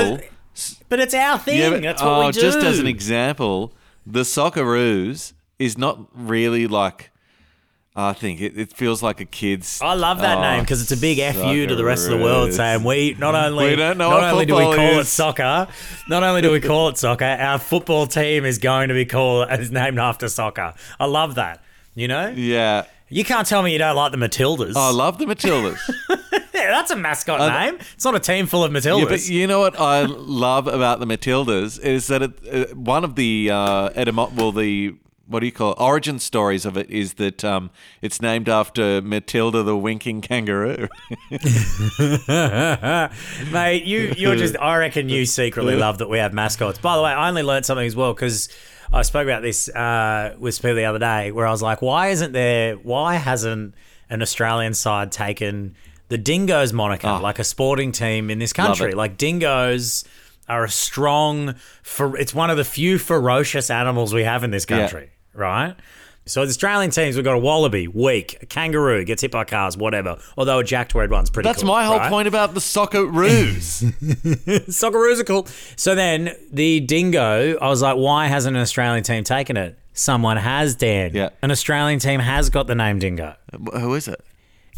But 0.88 1.00
it's 1.00 1.14
our 1.14 1.38
thing. 1.38 1.60
yeah, 1.60 1.70
but- 1.72 1.82
That's 1.82 2.02
what 2.02 2.08
oh, 2.10 2.26
we 2.28 2.32
do. 2.32 2.40
just 2.42 2.60
as 2.60 2.80
an 2.80 2.88
example, 2.88 3.74
the 4.06 4.22
Socceroos 4.22 5.34
is 5.60 5.78
not 5.78 6.00
really 6.14 6.66
like. 6.68 7.11
I 7.94 8.14
think 8.14 8.40
it, 8.40 8.58
it 8.58 8.72
feels 8.72 9.04
like 9.04 9.20
a 9.20 9.26
kid's. 9.26 9.82
I 9.82 9.96
love 9.96 10.20
that 10.20 10.38
oh, 10.38 10.42
name 10.42 10.64
because 10.64 10.82
it's 10.82 10.94
a 10.94 10.98
big 10.98 11.18
fu 11.34 11.68
to 11.68 11.76
the 11.76 11.84
rest 11.84 12.06
of 12.06 12.18
the 12.18 12.24
world, 12.24 12.54
saying 12.54 12.86
we 12.86 13.16
not 13.20 13.36
only 13.36 13.72
We 13.72 13.76
don't 13.76 13.98
know 13.98 14.12
not 14.12 14.32
only 14.32 14.46
do 14.46 14.56
we 14.56 14.64
call 14.64 15.00
it 15.00 15.06
soccer, 15.08 15.68
not 16.08 16.24
only 16.24 16.42
do 16.42 16.52
we 16.52 16.62
call 16.62 16.88
it 16.88 16.98
soccer, 16.98 17.26
our 17.26 17.60
football 17.60 18.08
team 18.08 18.46
is 18.46 18.60
going 18.60 18.88
to 18.88 18.94
be 18.94 19.06
called 19.06 19.52
is 19.52 19.72
named 19.72 20.00
after 20.00 20.30
soccer. 20.30 20.74
I 21.00 21.06
love 21.06 21.36
that. 21.36 21.62
You 21.94 22.08
know, 22.08 22.34
Yeah. 22.34 22.86
you 23.10 23.26
can't 23.26 23.46
tell 23.46 23.62
me 23.62 23.74
you 23.74 23.78
don't 23.78 23.98
like 23.98 24.14
the 24.14 24.18
Matildas. 24.18 24.78
I 24.78 24.92
love 24.92 25.18
the 25.18 25.26
Matildas. 25.26 25.78
yeah, 26.10 26.16
that's 26.54 26.92
a 26.92 26.96
mascot 26.96 27.42
I- 27.42 27.66
name. 27.72 27.80
It's 27.94 28.06
not 28.06 28.16
a 28.16 28.20
team 28.20 28.48
full 28.48 28.64
of 28.64 28.72
Matildas. 28.72 29.00
Yeah, 29.00 29.06
but 29.10 29.28
you 29.28 29.48
know 29.48 29.60
what 29.60 29.78
I 29.78 30.04
love 30.04 30.68
about 30.68 31.02
the 31.02 31.06
Matildas 31.06 31.78
is 31.78 32.08
that 32.08 32.22
it, 32.22 32.32
uh, 32.72 32.74
one 32.74 33.04
of 33.04 33.16
the 33.16 33.50
uh, 33.52 33.90
etymo- 33.90 34.32
well, 34.34 34.54
the 34.54 34.96
what 35.32 35.40
do 35.40 35.46
you 35.46 35.52
call 35.52 35.72
it? 35.72 35.78
origin 35.80 36.20
stories 36.20 36.66
of 36.66 36.78
it 36.78 36.90
is 36.90 37.16
that 37.16 37.44
um, 37.44 37.72
it's 38.02 38.22
named 38.22 38.50
after 38.50 39.02
Matilda 39.02 39.64
the 39.64 39.78
winking 39.78 40.22
kangaroo. 40.22 40.88
Mate, 43.52 43.84
you 43.86 44.14
you're 44.18 44.36
just 44.36 44.58
I 44.58 44.78
reckon 44.78 45.10
you 45.10 45.26
secretly 45.26 45.76
love 45.76 46.00
that 46.00 46.10
we 46.10 46.20
have 46.20 46.34
mascots. 46.34 46.80
By 46.80 46.96
the 46.98 47.04
way, 47.04 47.12
I 47.12 47.30
only 47.30 47.44
learned 47.44 47.66
something 47.66 47.88
as 47.88 47.96
well 47.96 48.14
because 48.14 48.50
I 48.92 49.04
spoke 49.04 49.24
about 49.24 49.42
this 49.42 49.70
uh, 49.70 50.36
with 50.38 50.54
Spee 50.56 50.74
the 50.74 50.86
other 50.86 51.00
day 51.00 51.32
where 51.32 51.48
I 51.48 51.52
was 51.52 51.62
like, 51.62 51.82
why 51.82 52.10
isn't 52.10 52.34
there 52.34 52.76
why 52.76 53.16
hasn't 53.16 53.76
an 54.10 54.22
Australian 54.22 54.74
side 54.74 55.12
taken 55.12 55.76
the 56.10 56.18
Dingoes 56.18 56.74
moniker 56.74 57.08
like 57.22 57.40
a 57.40 57.46
sporting 57.46 57.92
team 57.94 58.30
in 58.30 58.40
this 58.40 58.52
country? 58.54 58.92
Like 58.92 59.18
Dingoes 59.18 60.04
are 60.50 60.66
a 60.66 60.70
strong 60.70 61.56
for 61.84 62.18
it's 62.18 62.34
one 62.34 62.50
of 62.50 62.58
the 62.58 62.66
few 62.66 62.98
ferocious 62.98 63.70
animals 63.70 64.14
we 64.14 64.24
have 64.24 64.44
in 64.44 64.52
this 64.52 64.66
country, 64.66 65.10
right? 65.34 65.76
So 66.28 66.46
the 66.46 66.50
Australian 66.50 66.92
teams, 66.92 67.16
we've 67.16 67.26
got 67.26 67.34
a 67.34 67.40
wallaby, 67.40 67.88
weak, 67.88 68.38
a 68.42 68.46
kangaroo, 68.46 69.04
gets 69.04 69.24
hit 69.24 69.32
by 69.32 69.44
cars, 69.44 69.76
whatever. 69.76 70.18
Although 70.38 70.60
a 70.60 70.64
jacked 70.64 70.94
red 70.94 71.10
one's 71.10 71.32
pretty 71.32 71.50
That's 71.50 71.64
cool, 71.64 71.72
my 71.72 71.84
whole 71.84 71.98
right? 71.98 72.12
point 72.12 72.28
about 72.28 72.54
the 72.54 72.60
Socceroos. 72.60 73.82
Socceroos 74.70 75.20
are 75.20 75.24
cool. 75.24 75.48
So 75.76 75.96
then 75.96 76.36
the 76.52 76.80
dingo, 76.82 77.58
I 77.58 77.68
was 77.68 77.82
like, 77.82 77.98
why 77.98 78.28
hasn't 78.28 78.56
an 78.56 78.62
Australian 78.62 79.04
team 79.04 79.24
taken 79.24 79.58
it? 79.58 79.78
Someone 79.94 80.38
has, 80.38 80.76
Dan. 80.76 81.12
Yeah. 81.14 81.30
An 81.42 81.50
Australian 81.52 82.00
team 82.00 82.20
has 82.20 82.50
got 82.50 82.68
the 82.68 82.76
name 82.76 83.00
dingo. 83.00 83.36
Who 83.74 83.96
is 83.96 84.08
it? 84.08 84.24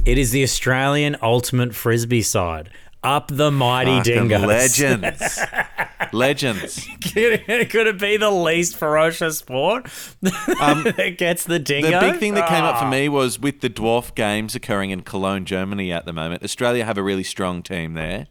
It 0.05 0.17
is 0.17 0.31
the 0.31 0.43
Australian 0.43 1.17
Ultimate 1.21 1.75
Frisbee 1.75 2.23
side. 2.23 2.69
Up 3.03 3.27
the 3.27 3.51
mighty 3.51 3.97
Fucking 3.97 4.27
dingoes. 4.29 4.41
legends. 4.47 5.39
legends. 6.13 6.87
Could 7.01 7.41
it 7.47 7.99
be 7.99 8.17
the 8.17 8.31
least 8.31 8.77
ferocious 8.77 9.39
sport 9.39 9.85
that 10.21 11.15
gets 11.17 11.43
the 11.43 11.59
dingo? 11.59 11.87
Um, 11.97 12.05
The 12.05 12.11
big 12.11 12.19
thing 12.19 12.33
that 12.35 12.47
came 12.47 12.63
up 12.63 12.77
for 12.79 12.85
Ah. 12.85 12.89
me 12.89 13.09
was 13.09 13.39
with 13.39 13.61
the 13.61 13.69
dwarf 13.69 14.15
games 14.15 14.55
occurring 14.55 14.91
in 14.91 15.01
Cologne, 15.01 15.43
Germany 15.45 15.91
at 15.91 16.05
the 16.05 16.13
moment. 16.13 16.43
Australia 16.43 16.85
have 16.85 16.97
a 16.97 17.03
really 17.03 17.23
strong 17.23 17.61
team 17.61 17.93
there. 17.93 18.27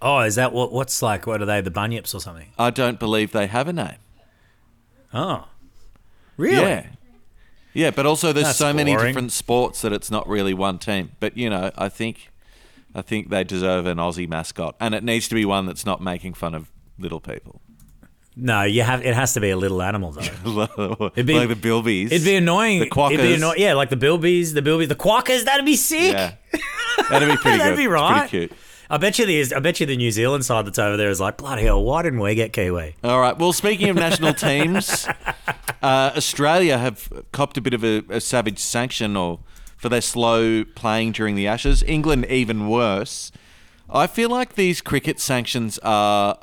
Oh, 0.00 0.20
is 0.20 0.36
that 0.36 0.52
what? 0.52 0.72
What's 0.72 1.02
like? 1.02 1.26
What 1.26 1.42
are 1.42 1.46
they? 1.46 1.60
The 1.60 1.70
bunyips 1.70 2.14
or 2.14 2.20
something? 2.20 2.48
I 2.58 2.70
don't 2.70 3.00
believe 3.00 3.32
they 3.32 3.48
have 3.48 3.66
a 3.66 3.72
name. 3.72 3.96
Oh, 5.12 5.46
really? 6.36 6.56
Yeah. 6.62 6.86
Yeah, 7.74 7.90
but 7.90 8.04
also 8.06 8.32
there's 8.32 8.46
That's 8.48 8.58
so 8.58 8.72
many 8.72 8.94
different 8.96 9.32
sports 9.32 9.80
that 9.82 9.92
it's 9.92 10.10
not 10.10 10.28
really 10.28 10.52
one 10.54 10.78
team. 10.78 11.12
But 11.20 11.36
you 11.36 11.48
know, 11.50 11.70
I 11.76 11.88
think 11.88 12.30
I 12.94 13.02
think 13.02 13.30
they 13.30 13.44
deserve 13.44 13.86
an 13.86 13.98
Aussie 13.98 14.28
mascot. 14.28 14.76
And 14.80 14.94
it 14.94 15.02
needs 15.02 15.28
to 15.28 15.34
be 15.34 15.44
one 15.44 15.66
that's 15.66 15.86
not 15.86 16.00
making 16.02 16.34
fun 16.34 16.54
of 16.54 16.70
little 16.98 17.20
people. 17.20 17.60
No, 18.34 18.62
you 18.62 18.82
have. 18.82 19.04
It 19.04 19.14
has 19.14 19.34
to 19.34 19.40
be 19.40 19.50
a 19.50 19.56
little 19.58 19.82
animal 19.82 20.12
though. 20.12 20.22
like 20.44 20.74
be- 21.14 21.34
like 21.34 21.48
the 21.48 21.54
Bilbies. 21.54 22.06
It'd 22.06 22.24
be 22.24 22.34
annoying. 22.36 22.80
The 22.80 22.86
quackers. 22.88 23.18
It'd 23.18 23.28
be 23.28 23.34
anno- 23.34 23.54
yeah, 23.56 23.74
like 23.74 23.90
the 23.90 23.96
bilbies, 23.96 24.54
the 24.54 24.62
bilbies, 24.62 24.88
the 24.88 24.94
quackers. 24.94 25.44
That'd 25.44 25.66
be 25.66 25.76
sick. 25.76 26.12
Yeah. 26.14 26.32
That'd 27.10 27.28
be 27.28 27.36
pretty 27.36 27.58
That'd 27.58 27.76
good. 27.76 27.76
be 27.76 27.84
It's 27.84 27.90
right. 27.92 28.28
pretty 28.30 28.48
cute. 28.48 28.58
I 28.88 28.96
bet 28.98 29.18
you 29.18 29.26
the 29.26 29.54
I 29.54 29.60
bet 29.60 29.80
you 29.80 29.86
the 29.86 29.96
New 29.98 30.10
Zealand 30.10 30.44
side 30.46 30.66
that's 30.66 30.78
over 30.78 30.96
there 30.96 31.10
is 31.10 31.20
like 31.20 31.36
bloody 31.36 31.62
hell. 31.64 31.82
Why 31.82 32.02
didn't 32.02 32.20
we 32.20 32.34
get 32.34 32.52
Kiwi? 32.54 32.94
All 33.04 33.20
right. 33.20 33.36
Well, 33.38 33.52
speaking 33.52 33.88
of 33.90 33.96
national 33.96 34.32
teams, 34.34 35.06
uh, 35.82 36.12
Australia 36.16 36.78
have 36.78 37.10
copped 37.32 37.56
a 37.58 37.60
bit 37.60 37.74
of 37.74 37.84
a, 37.84 38.02
a 38.08 38.20
savage 38.20 38.58
sanction 38.58 39.14
or 39.16 39.40
for 39.82 39.88
their 39.88 40.00
slow 40.00 40.64
playing 40.64 41.10
during 41.10 41.34
the 41.34 41.48
Ashes. 41.48 41.82
England 41.82 42.24
even 42.26 42.68
worse. 42.68 43.32
I 43.90 44.06
feel 44.06 44.30
like 44.30 44.54
these 44.54 44.80
cricket 44.80 45.18
sanctions 45.18 45.78
are. 45.80 46.38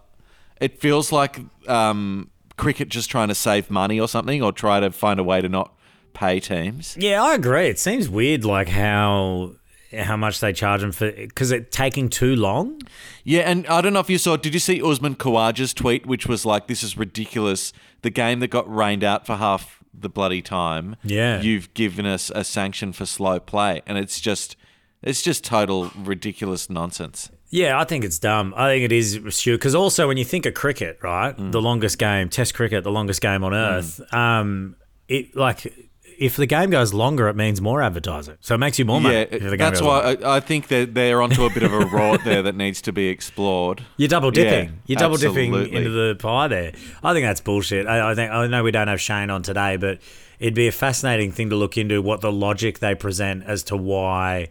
It 0.60 0.82
feels 0.82 1.14
like 1.14 1.40
um, 1.70 2.30
cricket 2.58 2.90
just 2.90 3.10
trying 3.10 3.30
to 3.30 3.36
save 3.36 3.72
money 3.72 3.98
or 3.98 4.10
something, 4.10 4.44
or 4.44 4.52
try 4.52 4.82
to 4.82 4.92
find 4.92 5.22
a 5.22 5.24
way 5.24 5.40
to 5.40 5.48
not 5.48 5.74
pay 6.14 6.42
teams. 6.42 6.98
Yeah, 7.00 7.24
I 7.24 7.36
agree. 7.36 7.68
It 7.68 7.80
seems 7.80 8.10
weird, 8.10 8.44
like 8.44 8.68
how 8.68 9.54
how 9.98 10.18
much 10.18 10.42
they 10.42 10.52
charge 10.52 10.82
them 10.82 10.92
for 10.92 11.10
because 11.10 11.52
it's 11.52 11.76
taking 11.76 12.10
too 12.10 12.36
long. 12.36 12.82
Yeah, 13.24 13.50
and 13.50 13.66
I 13.68 13.80
don't 13.80 13.94
know 13.94 14.02
if 14.02 14.10
you 14.10 14.18
saw. 14.18 14.36
Did 14.36 14.54
you 14.54 14.60
see 14.60 14.84
Usman 14.84 15.16
Khawaja's 15.16 15.74
tweet, 15.74 16.06
which 16.06 16.28
was 16.28 16.46
like, 16.46 16.68
"This 16.68 16.84
is 16.84 16.98
ridiculous. 16.98 17.72
The 18.02 18.10
game 18.10 18.42
that 18.42 18.50
got 18.50 18.72
rained 18.74 19.06
out 19.06 19.26
for 19.26 19.38
half 19.38 19.79
the 19.94 20.10
bloody 20.10 20.42
time. 20.42 20.96
Yeah. 21.04 21.42
you've 21.42 21.74
given 21.74 22.06
us 22.06 22.32
a 22.34 22.44
sanction 22.44 22.94
for 22.94 23.06
slow 23.06 23.40
play, 23.40 23.82
and 23.86 23.98
it's 23.98 24.20
just, 24.22 24.56
it's 25.02 25.22
just 25.22 25.44
total 25.44 25.92
ridiculous 25.98 26.70
nonsense. 26.70 27.30
Yeah, 27.52 27.80
I 27.80 27.84
think 27.84 28.06
it's 28.06 28.20
dumb. 28.20 28.54
I 28.56 28.70
think 28.70 28.84
it 28.86 28.92
is 28.92 29.20
stupid 29.30 29.60
because 29.60 29.74
also 29.74 30.08
when 30.08 30.18
you 30.18 30.26
think 30.26 30.46
of 30.46 30.54
cricket, 30.54 31.00
right, 31.02 31.36
Mm. 31.36 31.52
the 31.52 31.62
longest 31.62 31.98
game, 31.98 32.30
Test 32.30 32.54
cricket, 32.54 32.84
the 32.84 32.92
longest 32.92 33.22
game 33.22 33.44
on 33.44 33.54
earth. 33.54 34.02
Um, 34.14 34.76
it 35.08 35.36
like 35.36 35.89
if 36.20 36.36
the 36.36 36.46
game 36.46 36.70
goes 36.70 36.94
longer, 36.94 37.28
it 37.30 37.36
means 37.36 37.62
more 37.62 37.82
advertising, 37.82 38.38
so 38.42 38.56
it 38.56 38.58
makes 38.58 38.78
you 38.78 38.86
more 38.86 39.00
money. 39.00 39.16
yeah, 39.16 39.22
if 39.22 39.42
the 39.42 39.50
game 39.52 39.58
that's 39.58 39.82
why 39.82 40.16
I, 40.22 40.38
I 40.38 40.40
think 40.42 40.68
that 40.68 40.94
they're 40.94 41.22
onto 41.22 41.46
a 41.46 41.50
bit 41.50 41.64
of 41.64 41.74
a 41.74 41.80
rot 41.80 42.24
there 42.26 42.42
that 42.42 42.56
needs 42.56 42.82
to 42.84 42.92
be 42.92 43.08
explored. 43.08 43.84
You're 43.98 44.10
double 44.10 44.30
dipping. 44.30 44.70
Yeah, 44.70 44.76
You're 44.86 45.00
double 45.00 45.18
dipping 45.18 45.54
into 45.54 45.90
the 45.90 46.16
pie 46.20 46.48
there. 46.50 46.74
I 47.02 47.14
think 47.14 47.26
that's 47.26 47.42
bullshit. 47.42 47.88
I, 47.88 48.12
I 48.12 48.16
think 48.16 48.32
I 48.32 48.48
know 48.48 48.64
we 48.64 48.72
don't 48.72 48.90
have 48.90 49.00
Shane 49.02 49.30
on 49.30 49.44
today, 49.44 49.78
but 49.78 50.00
it'd 50.40 50.54
be 50.56 50.68
a 50.68 50.72
fascinating 50.72 51.32
thing 51.32 51.50
to 51.52 51.56
look 51.56 51.78
into 51.78 52.02
what 52.02 52.22
the 52.22 52.32
logic 52.32 52.80
they 52.80 52.96
present 52.96 53.44
as 53.46 53.64
to 53.64 53.78
why 53.78 54.50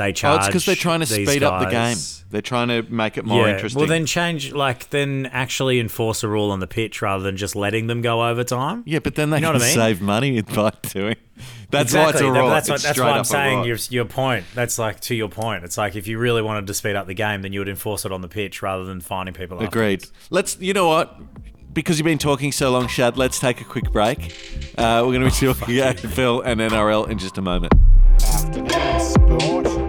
they 0.00 0.12
Oh, 0.24 0.36
it's 0.36 0.46
because 0.46 0.64
they're 0.64 0.74
trying 0.74 1.00
to 1.00 1.06
these 1.06 1.28
speed 1.28 1.42
up 1.42 1.62
the 1.62 1.70
game. 1.70 1.96
They're 2.30 2.40
trying 2.40 2.68
to 2.68 2.82
make 2.90 3.18
it 3.18 3.24
more 3.24 3.46
yeah. 3.46 3.54
interesting. 3.54 3.80
Well, 3.80 3.88
then 3.88 4.06
change 4.06 4.52
like 4.52 4.90
then 4.90 5.26
actually 5.32 5.78
enforce 5.80 6.22
a 6.22 6.28
rule 6.28 6.50
on 6.50 6.60
the 6.60 6.66
pitch 6.66 7.02
rather 7.02 7.22
than 7.22 7.36
just 7.36 7.54
letting 7.56 7.86
them 7.88 8.02
go 8.02 8.26
overtime. 8.26 8.82
yeah, 8.86 9.00
but 9.00 9.14
then 9.16 9.30
they 9.30 9.38
You 9.38 9.42
know 9.42 9.48
can 9.52 9.54
what 9.60 9.62
I 9.62 9.66
mean? 9.66 9.74
save 9.74 10.00
money 10.00 10.40
by 10.54 10.72
doing. 10.82 11.16
That's 11.70 11.92
exactly. 11.94 12.00
why 12.00 12.10
it's 12.10 12.20
a 12.20 12.24
That- 12.24 12.48
That's, 12.50 12.68
what, 12.68 12.74
It's 12.76 12.82
that's 12.84 12.96
straight 12.96 13.04
why 13.06 13.12
I'm 13.12 13.20
up 13.20 13.26
saying 13.26 13.64
your, 13.64 13.76
your 13.90 14.04
point. 14.04 14.44
That's 14.54 14.78
like 14.78 15.00
to 15.00 15.14
your 15.14 15.28
point. 15.28 15.64
It's 15.64 15.76
like 15.78 15.96
if 15.96 16.06
you 16.06 16.18
really 16.18 16.42
wanted 16.42 16.66
to 16.68 16.74
speed 16.74 16.96
up 16.96 17.06
the 17.06 17.14
game, 17.14 17.42
then 17.42 17.52
you 17.52 17.60
would 17.60 17.68
enforce 17.68 18.04
it 18.04 18.12
on 18.12 18.20
the 18.22 18.28
pitch 18.28 18.62
rather 18.62 18.84
than 18.84 19.00
finding 19.00 19.34
people. 19.34 19.58
Agreed. 19.60 20.02
afterwards. 20.02 20.26
Let's. 20.30 20.58
You 20.60 20.72
know 20.72 20.88
what? 20.88 21.20
Because 21.72 21.98
you've 21.98 22.04
been 22.04 22.18
talking 22.18 22.50
so 22.52 22.70
long, 22.72 22.88
Shad. 22.88 23.16
Let's 23.16 23.38
take 23.38 23.60
a 23.60 23.64
quick 23.64 23.92
break. 23.92 24.36
Uh, 24.78 25.02
we're 25.06 25.18
going 25.18 25.30
to 25.30 25.46
be 25.46 25.52
talking 25.54 25.78
about 25.78 25.96
AFL 25.96 26.42
and 26.44 26.60
NRL 26.60 27.08
in 27.08 27.18
just 27.18 27.38
a 27.38 27.42
moment. 27.42 27.72
Afternoon 28.22 29.00
sport. 29.00 29.79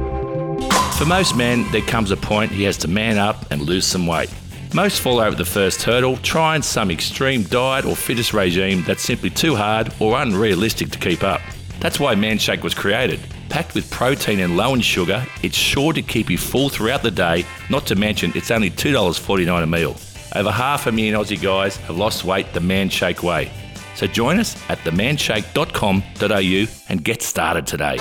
For 1.01 1.07
most 1.07 1.35
men, 1.35 1.65
there 1.71 1.81
comes 1.81 2.11
a 2.11 2.15
point 2.15 2.51
he 2.51 2.61
has 2.65 2.77
to 2.77 2.87
man 2.87 3.17
up 3.17 3.51
and 3.51 3.63
lose 3.63 3.87
some 3.87 4.05
weight. 4.05 4.31
Most 4.71 5.01
fall 5.01 5.19
over 5.19 5.35
the 5.35 5.43
first 5.43 5.81
hurdle, 5.81 6.17
trying 6.17 6.61
some 6.61 6.91
extreme 6.91 7.41
diet 7.41 7.85
or 7.85 7.95
fitness 7.95 8.35
regime 8.35 8.83
that's 8.85 9.01
simply 9.01 9.31
too 9.31 9.55
hard 9.55 9.91
or 9.99 10.21
unrealistic 10.21 10.91
to 10.91 10.99
keep 10.99 11.23
up. 11.23 11.41
That's 11.79 11.99
why 11.99 12.13
Manshake 12.13 12.61
was 12.61 12.75
created. 12.75 13.19
Packed 13.49 13.73
with 13.73 13.89
protein 13.89 14.41
and 14.41 14.55
low 14.55 14.75
in 14.75 14.81
sugar, 14.81 15.25
it's 15.41 15.57
sure 15.57 15.91
to 15.91 16.03
keep 16.03 16.29
you 16.29 16.37
full 16.37 16.69
throughout 16.69 17.01
the 17.01 17.09
day, 17.09 17.45
not 17.71 17.87
to 17.87 17.95
mention 17.95 18.31
it's 18.35 18.51
only 18.51 18.69
$2.49 18.69 19.63
a 19.63 19.65
meal. 19.65 19.95
Over 20.35 20.51
half 20.51 20.85
a 20.85 20.91
million 20.91 21.15
Aussie 21.15 21.41
guys 21.41 21.77
have 21.77 21.97
lost 21.97 22.25
weight 22.25 22.53
the 22.53 22.59
Manshake 22.59 23.23
way. 23.23 23.51
So 23.95 24.05
join 24.05 24.37
us 24.37 24.55
at 24.69 24.77
themanshake.com.au 24.77 26.65
and 26.89 27.03
get 27.03 27.23
started 27.23 27.65
today. 27.65 27.97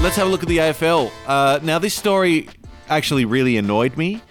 Let's 0.00 0.14
have 0.14 0.28
a 0.28 0.30
look 0.30 0.42
at 0.42 0.48
the 0.48 0.58
AFL. 0.58 1.10
Uh, 1.26 1.58
now, 1.62 1.80
this 1.80 1.92
story 1.92 2.48
actually 2.88 3.24
really 3.24 3.56
annoyed 3.56 3.96
me. 3.96 4.22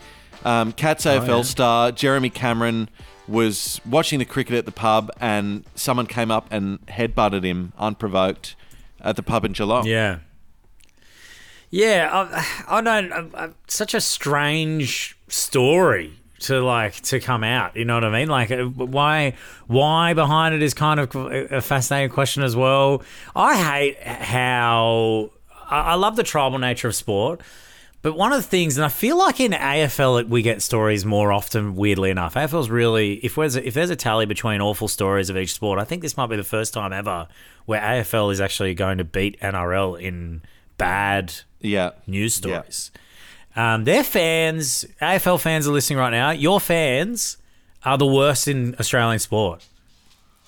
Um, 0.46 0.72
Cats 0.72 1.06
AFL 1.06 1.28
yeah. 1.28 1.42
star 1.42 1.92
Jeremy 1.92 2.30
Cameron 2.30 2.90
was 3.28 3.82
watching 3.86 4.20
the 4.20 4.26
cricket 4.26 4.56
at 4.56 4.66
the 4.66 4.72
pub, 4.72 5.12
and 5.20 5.66
someone 5.76 6.08
came 6.08 6.32
up 6.32 6.48
and 6.52 6.86
headbutted 6.86 7.44
him 7.44 7.74
unprovoked 7.78 8.56
at 9.02 9.18
the 9.18 9.24
pub 9.24 9.44
in 9.44 9.52
Geelong. 9.52 9.86
Yeah. 9.86 10.20
Yeah, 11.70 12.10
I, 12.14 12.78
I 12.78 12.82
don't. 12.82 13.12
I, 13.12 13.46
I, 13.46 13.50
such 13.68 13.94
a 13.94 14.00
strange 14.00 15.18
story 15.28 16.14
to 16.40 16.62
like 16.62 16.94
to 17.02 17.20
come 17.20 17.44
out. 17.44 17.76
You 17.76 17.84
know 17.84 17.96
what 17.96 18.06
I 18.06 18.12
mean? 18.12 18.30
Like, 18.30 18.52
uh, 18.52 18.64
why? 18.64 19.34
Why 19.68 20.14
behind 20.14 20.56
it 20.56 20.64
is 20.64 20.74
kind 20.74 21.02
of 21.02 21.14
a 21.14 21.60
fascinating 21.60 22.10
question 22.12 22.44
as 22.44 22.56
well. 22.56 23.04
I 23.36 23.62
hate 23.62 24.02
how 24.02 25.32
I, 25.70 25.80
I 25.82 25.94
love 25.96 26.16
the 26.16 26.24
tribal 26.24 26.58
nature 26.60 26.88
of 26.88 26.96
sport. 26.96 27.42
But 28.04 28.14
one 28.16 28.32
of 28.32 28.38
the 28.38 28.48
things, 28.48 28.78
and 28.78 28.86
I 28.86 28.90
feel 28.90 29.18
like 29.18 29.40
in 29.40 29.52
AFL 29.54 30.22
it- 30.22 30.30
we 30.30 30.42
get 30.44 30.62
stories 30.62 31.04
more 31.04 31.32
often. 31.32 31.76
Weirdly 31.76 32.12
enough, 32.12 32.36
AFL's 32.36 32.70
really 32.70 33.14
if 33.26 33.36
there's 33.36 33.56
a, 33.56 33.68
if 33.68 33.74
there's 33.74 33.90
a 33.90 33.96
tally 33.96 34.26
between 34.28 34.62
awful 34.62 34.88
stories 34.88 35.30
of 35.32 35.36
each 35.38 35.54
sport, 35.54 35.80
I 35.80 35.84
think 35.84 36.04
this 36.04 36.16
might 36.16 36.28
be 36.28 36.36
the 36.36 36.44
first 36.44 36.74
time 36.74 36.94
ever 36.94 37.28
where 37.66 37.82
AFL 37.82 38.32
is 38.32 38.40
actually 38.40 38.76
going 38.76 39.00
to 39.00 39.04
beat 39.04 39.40
NRL 39.42 40.00
in 40.00 40.42
bad 40.78 41.34
Yeah. 41.60 41.92
news 42.06 42.40
Yeah. 42.46 42.62
stories. 42.62 42.92
Um, 43.56 43.84
their 43.86 44.04
fans, 44.04 44.86
AFL 45.02 45.40
fans 45.40 45.68
are 45.68 45.72
listening 45.72 45.98
right 45.98 46.12
now. 46.12 46.30
Your 46.30 46.60
fans 46.60 47.38
are 47.84 47.98
the 47.98 48.06
worst 48.06 48.48
in 48.48 48.76
Australian 48.80 49.18
sport. 49.20 49.66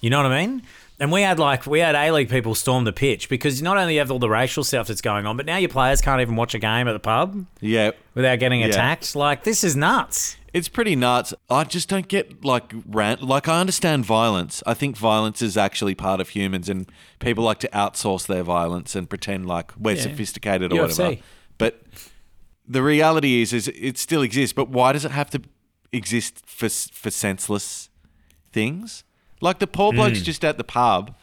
You 0.01 0.11
know 0.11 0.21
what 0.21 0.31
I 0.31 0.45
mean? 0.45 0.61
And 1.01 1.11
we 1.13 1.21
had 1.21 1.39
like 1.39 1.65
we 1.65 1.79
had 1.79 1.95
A 1.95 2.11
League 2.11 2.29
people 2.29 2.53
storm 2.55 2.83
the 2.83 2.91
pitch 2.91 3.29
because 3.29 3.61
not 3.61 3.77
only 3.77 3.95
have 3.97 4.11
all 4.11 4.19
the 4.19 4.29
racial 4.29 4.63
stuff 4.65 4.87
that's 4.87 5.01
going 5.01 5.25
on, 5.25 5.37
but 5.37 5.45
now 5.45 5.55
your 5.57 5.69
players 5.69 6.01
can't 6.01 6.19
even 6.21 6.35
watch 6.35 6.53
a 6.53 6.59
game 6.59 6.87
at 6.89 6.93
the 6.93 6.99
pub 6.99 7.45
Yeah. 7.61 7.91
without 8.15 8.39
getting 8.39 8.59
Yeah. 8.61 8.67
attacked. 8.67 9.15
Like 9.15 9.43
this 9.45 9.63
is 9.63 9.75
nuts. 9.77 10.35
It's 10.51 10.67
pretty 10.67 10.95
nuts. 10.97 11.33
I 11.49 11.63
just 11.63 11.87
don't 11.89 12.07
get 12.07 12.43
like 12.43 12.73
rant. 12.85 13.21
Like 13.23 13.47
I 13.47 13.61
understand 13.61 14.03
violence. 14.03 14.61
I 14.67 14.73
think 14.73 14.97
violence 14.97 15.41
is 15.41 15.55
actually 15.55 15.95
part 15.95 16.19
of 16.19 16.29
humans, 16.29 16.67
and 16.67 16.85
people 17.19 17.43
like 17.45 17.59
to 17.59 17.69
outsource 17.69 18.27
their 18.27 18.43
violence 18.43 18.93
and 18.95 19.09
pretend 19.09 19.45
like 19.47 19.71
we're 19.77 19.95
Yeah. 19.95 20.01
sophisticated 20.01 20.73
or 20.73 20.77
UFC. 20.87 21.03
whatever. 21.03 21.21
But 21.59 21.81
the 22.67 22.81
reality 22.83 23.41
is, 23.41 23.53
is 23.53 23.67
it 23.69 23.97
still 23.97 24.21
exists. 24.21 24.51
But 24.53 24.69
why 24.69 24.91
does 24.91 25.05
it 25.05 25.11
have 25.11 25.29
to 25.29 25.41
exist 25.93 26.41
for 26.45 26.67
for 26.67 27.09
senseless 27.11 27.89
things? 28.51 29.03
Like 29.41 29.59
the 29.59 29.67
poor 29.67 29.91
Hmm. 29.91 29.97
bloke's 29.97 30.21
just 30.21 30.43
at 30.45 30.57
the 30.57 30.63
pub 30.63 31.15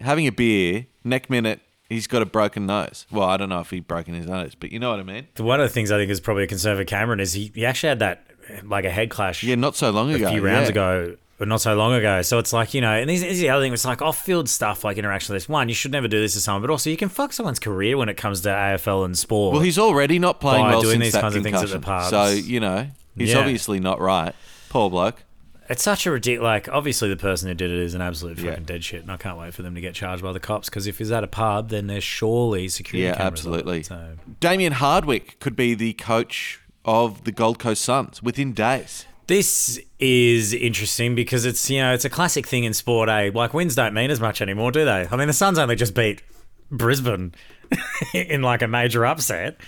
having 0.00 0.26
a 0.26 0.32
beer. 0.32 0.86
Next 1.04 1.28
minute, 1.30 1.60
he's 1.88 2.06
got 2.06 2.22
a 2.22 2.26
broken 2.26 2.66
nose. 2.66 3.06
Well, 3.10 3.28
I 3.28 3.36
don't 3.36 3.48
know 3.48 3.60
if 3.60 3.70
he 3.70 3.80
broken 3.80 4.14
his 4.14 4.26
nose, 4.26 4.54
but 4.54 4.72
you 4.72 4.78
know 4.78 4.90
what 4.90 5.00
I 5.00 5.02
mean. 5.02 5.28
One 5.38 5.60
of 5.60 5.68
the 5.68 5.72
things 5.72 5.90
I 5.90 5.98
think 5.98 6.10
is 6.10 6.20
probably 6.20 6.44
a 6.44 6.46
concern 6.46 6.76
for 6.76 6.84
Cameron 6.84 7.20
is 7.20 7.32
he, 7.34 7.50
he 7.54 7.64
actually 7.66 7.88
had 7.90 7.98
that 8.00 8.26
like 8.64 8.84
a 8.84 8.90
head 8.90 9.10
clash 9.10 9.42
Yeah, 9.44 9.54
not 9.54 9.76
so 9.76 9.90
long 9.90 10.12
ago. 10.12 10.26
a 10.26 10.30
few 10.30 10.40
rounds 10.44 10.66
yeah. 10.66 10.70
ago, 10.70 11.16
but 11.38 11.48
not 11.48 11.60
so 11.60 11.74
long 11.74 11.92
ago. 11.94 12.20
So 12.22 12.38
it's 12.38 12.52
like 12.52 12.74
you 12.74 12.80
know, 12.80 12.92
and 12.92 13.08
this 13.08 13.20
this 13.20 13.32
is 13.34 13.40
the 13.40 13.48
other 13.50 13.62
thing. 13.64 13.72
It's 13.72 13.84
like 13.84 14.02
off-field 14.02 14.48
stuff, 14.48 14.84
like 14.84 14.98
interaction 14.98 15.32
with 15.34 15.42
this. 15.42 15.48
One, 15.48 15.68
you 15.68 15.74
should 15.74 15.92
never 15.92 16.08
do 16.08 16.20
this 16.20 16.32
to 16.34 16.40
someone, 16.40 16.60
but 16.62 16.70
also 16.70 16.90
you 16.90 16.96
can 16.96 17.08
fuck 17.08 17.32
someone's 17.32 17.58
career 17.58 17.96
when 17.96 18.08
it 18.08 18.16
comes 18.16 18.40
to 18.42 18.48
AFL 18.48 19.04
and 19.04 19.16
sport. 19.16 19.52
Well, 19.54 19.62
he's 19.62 19.78
already 19.78 20.18
not 20.18 20.40
playing 20.40 20.64
by 20.64 20.70
well 20.72 20.82
doing 20.82 20.94
since 20.94 21.04
these 21.04 21.12
that 21.14 21.20
kinds 21.22 21.36
of 21.36 21.42
things 21.42 21.56
at 21.62 21.68
the 21.68 21.74
concussion. 21.78 22.10
pubs. 22.10 22.10
So 22.10 22.46
you 22.46 22.60
know 22.60 22.88
he's 23.16 23.30
Yeah. 23.30 23.38
obviously 23.38 23.80
not 23.80 24.00
right. 24.00 24.34
Poor 24.68 24.90
bloke. 24.90 25.22
It's 25.70 25.82
such 25.82 26.04
a 26.06 26.10
ridiculous. 26.10 26.44
Like, 26.44 26.68
obviously, 26.68 27.08
the 27.08 27.16
person 27.16 27.48
who 27.48 27.54
did 27.54 27.70
it 27.70 27.78
is 27.78 27.94
an 27.94 28.02
absolute 28.02 28.36
fucking 28.36 28.50
Yeah. 28.52 28.58
dead 28.66 28.84
shit, 28.84 29.02
and 29.02 29.10
I 29.10 29.16
can't 29.16 29.38
wait 29.38 29.54
for 29.54 29.62
them 29.62 29.74
to 29.74 29.80
get 29.80 29.94
charged 29.94 30.22
by 30.22 30.32
the 30.32 30.40
cops. 30.40 30.68
Because 30.68 30.86
if 30.86 30.98
he's 30.98 31.10
at 31.10 31.24
a 31.24 31.28
pub, 31.28 31.70
then 31.70 31.86
there's 31.86 32.04
surely 32.04 32.68
security. 32.68 33.04
Yeah, 33.06 33.16
absolutely. 33.24 33.82
So 33.84 34.16
Damien 34.40 34.74
Hardwick 34.74 35.38
could 35.40 35.56
be 35.56 35.74
the 35.74 35.92
coach 35.94 36.60
of 36.84 37.24
the 37.24 37.32
Gold 37.32 37.58
Coast 37.58 37.82
Suns 37.82 38.22
within 38.22 38.52
days. 38.52 39.06
This 39.26 39.78
is 40.00 40.52
interesting 40.52 41.14
because 41.14 41.44
it's 41.44 41.70
you 41.70 41.78
know 41.80 41.94
it's 41.94 42.04
a 42.04 42.10
classic 42.10 42.46
thing 42.48 42.64
in 42.64 42.74
sport. 42.74 43.08
Eh, 43.08 43.30
like 43.32 43.54
wins 43.54 43.76
don't 43.76 43.94
mean 43.94 44.10
as 44.10 44.18
much 44.20 44.42
anymore, 44.42 44.72
do 44.72 44.84
they? 44.84 45.06
I 45.08 45.16
mean, 45.16 45.28
the 45.28 45.32
Suns 45.32 45.56
only 45.58 45.76
just 45.76 45.94
beat 45.94 46.22
Brisbane 46.70 47.32
in 48.14 48.42
like 48.42 48.62
a 48.62 48.66
major 48.66 49.06
upset, 49.06 49.60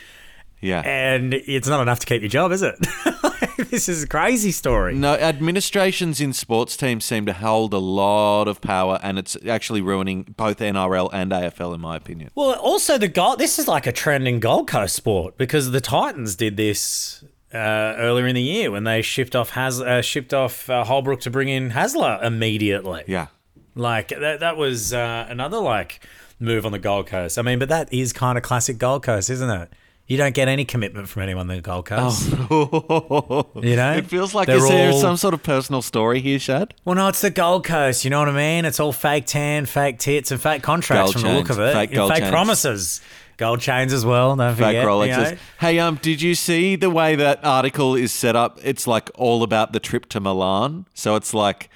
Yeah. 0.60 0.80
and 0.80 1.32
it's 1.34 1.68
not 1.68 1.80
enough 1.80 2.00
to 2.00 2.06
keep 2.06 2.22
your 2.22 2.28
job, 2.28 2.50
is 2.50 2.62
it? 2.62 2.74
this 3.70 3.88
is 3.88 4.04
a 4.04 4.06
crazy 4.06 4.52
story. 4.52 4.94
no, 4.94 5.14
administrations 5.14 6.20
in 6.20 6.32
sports 6.32 6.76
teams 6.76 7.04
seem 7.04 7.26
to 7.26 7.32
hold 7.32 7.74
a 7.74 7.78
lot 7.78 8.48
of 8.48 8.60
power, 8.60 8.98
and 9.02 9.18
it's 9.18 9.36
actually 9.46 9.80
ruining 9.80 10.34
both 10.36 10.58
NRL 10.58 11.10
and 11.12 11.32
AFL, 11.32 11.74
in 11.74 11.80
my 11.80 11.96
opinion. 11.96 12.30
Well, 12.34 12.54
also 12.58 12.98
the 12.98 13.08
Gold. 13.08 13.38
This 13.38 13.58
is 13.58 13.68
like 13.68 13.86
a 13.86 13.92
trend 13.92 14.28
in 14.28 14.40
Gold 14.40 14.68
Coast 14.68 14.94
sport 14.94 15.36
because 15.36 15.70
the 15.70 15.80
Titans 15.80 16.36
did 16.36 16.56
this 16.56 17.24
uh, 17.52 17.58
earlier 17.98 18.26
in 18.26 18.34
the 18.34 18.42
year 18.42 18.70
when 18.70 18.84
they 18.84 19.02
shipped 19.02 19.36
off 19.36 19.50
Has 19.50 19.80
uh, 19.80 20.02
shipped 20.02 20.32
off 20.32 20.70
uh, 20.70 20.84
Holbrook 20.84 21.20
to 21.20 21.30
bring 21.30 21.48
in 21.48 21.70
Hasler 21.70 22.22
immediately. 22.22 23.04
Yeah. 23.06 23.26
Like 23.74 24.08
that, 24.08 24.40
that 24.40 24.56
was 24.56 24.92
uh, 24.92 25.26
another 25.28 25.58
like 25.58 26.06
move 26.38 26.66
on 26.66 26.72
the 26.72 26.78
Gold 26.78 27.06
Coast. 27.06 27.38
I 27.38 27.42
mean, 27.42 27.58
but 27.58 27.68
that 27.68 27.92
is 27.92 28.12
kind 28.12 28.36
of 28.36 28.44
classic 28.44 28.78
Gold 28.78 29.02
Coast, 29.02 29.30
isn't 29.30 29.50
it? 29.50 29.72
You 30.12 30.18
don't 30.18 30.34
get 30.34 30.46
any 30.46 30.66
commitment 30.66 31.08
from 31.08 31.22
anyone 31.22 31.48
on 31.48 31.56
the 31.56 31.62
Gold 31.62 31.86
Coast. 31.86 32.28
You 32.30 33.76
know? 33.76 33.92
It 33.96 34.06
feels 34.08 34.34
like 34.34 34.46
is 34.50 34.68
there 34.68 34.92
all- 34.92 35.00
some 35.00 35.16
sort 35.16 35.32
of 35.32 35.42
personal 35.42 35.80
story 35.80 36.20
here, 36.20 36.38
Shad? 36.38 36.74
Well, 36.84 36.94
no, 36.96 37.08
it's 37.08 37.22
the 37.22 37.30
Gold 37.30 37.64
Coast. 37.64 38.04
You 38.04 38.10
know 38.10 38.18
what 38.18 38.28
I 38.28 38.32
mean? 38.32 38.66
It's 38.66 38.78
all 38.78 38.92
fake 38.92 39.24
tan, 39.24 39.64
fake 39.64 39.98
tits, 39.98 40.30
and 40.30 40.38
fake 40.38 40.62
contracts 40.62 41.14
Gold 41.14 41.22
from 41.24 41.32
the 41.32 41.38
look 41.38 41.48
of 41.48 41.58
it. 41.60 41.72
fake 41.72 41.92
gold 41.94 42.10
fake 42.12 42.20
chains. 42.24 42.30
promises, 42.30 43.00
gold 43.38 43.60
chains 43.60 43.92
as 43.94 44.04
well. 44.04 44.36
Don't 44.36 44.54
Fake 44.54 44.66
forget. 44.66 44.84
Rolexes. 44.86 45.08
you 45.30 45.34
know? 45.36 45.40
Hey, 45.60 45.78
um, 45.78 45.98
did 46.02 46.20
you 46.20 46.34
see 46.34 46.76
the 46.76 46.90
way 46.90 47.14
that 47.16 47.42
article 47.42 47.94
is 47.94 48.12
set 48.12 48.36
up? 48.36 48.58
It's 48.62 48.86
like 48.86 49.10
all 49.14 49.42
about 49.42 49.72
the 49.72 49.80
trip 49.80 50.10
to 50.10 50.20
Milan. 50.20 50.84
So 50.92 51.16
it's 51.16 51.32
like 51.32 51.70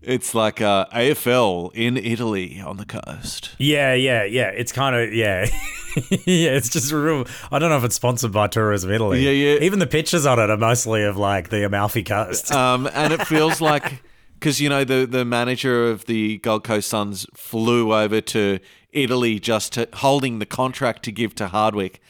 it's 0.00 0.34
like 0.36 0.60
uh, 0.60 0.86
AFL 0.94 1.72
in 1.74 1.96
Italy 1.96 2.60
on 2.64 2.76
the 2.76 2.84
coast. 2.86 3.56
Yeah, 3.58 3.92
yeah, 3.94 4.22
yeah. 4.22 4.50
It's 4.50 4.70
kind 4.70 4.94
of 4.94 5.12
yeah, 5.12 5.46
yeah. 6.26 6.50
It's 6.50 6.68
just 6.68 6.92
real. 6.92 7.26
I 7.50 7.58
don't 7.58 7.70
know 7.70 7.76
if 7.76 7.84
it's 7.84 7.96
sponsored 7.96 8.32
by 8.32 8.46
Tourism 8.46 8.90
Italy. 8.90 9.24
Yeah, 9.24 9.30
yeah. 9.30 9.60
Even 9.60 9.78
the 9.78 9.86
pictures 9.86 10.26
on 10.26 10.38
it 10.38 10.50
are 10.50 10.56
mostly 10.56 11.02
of 11.02 11.16
like 11.16 11.50
the 11.50 11.64
Amalfi 11.64 12.02
Coast. 12.02 12.52
Um, 12.52 12.88
and 12.92 13.12
it 13.12 13.26
feels 13.26 13.60
like 13.60 14.02
because 14.34 14.60
you 14.60 14.68
know 14.68 14.84
the 14.84 15.06
the 15.06 15.24
manager 15.24 15.90
of 15.90 16.06
the 16.06 16.38
Gold 16.38 16.64
Coast 16.64 16.88
Suns 16.88 17.26
flew 17.34 17.94
over 17.94 18.20
to 18.20 18.58
Italy 18.92 19.38
just 19.38 19.72
to 19.74 19.88
holding 19.94 20.38
the 20.38 20.46
contract 20.46 21.04
to 21.04 21.12
give 21.12 21.34
to 21.36 21.48
Hardwick. 21.48 22.00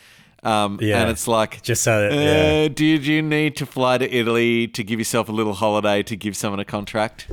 Um, 0.45 0.79
Yeah. 0.83 1.03
and 1.03 1.11
it's 1.11 1.29
like 1.29 1.63
Just 1.63 1.83
so 1.85 2.01
that- 2.03 2.13
uh, 2.13 2.21
yeah. 2.21 2.69
did 2.69 3.07
you 3.07 3.23
need 3.23 3.55
to 3.57 3.67
fly 3.67 3.99
to 3.99 4.13
Italy 4.13 4.67
to 4.69 4.83
give 4.83 4.99
yourself 4.99 5.29
a 5.29 5.33
little 5.33 5.55
holiday 5.55 6.03
to 6.03 6.17
give 6.17 6.37
someone 6.37 6.59
a 6.59 6.65
contract? 6.65 7.29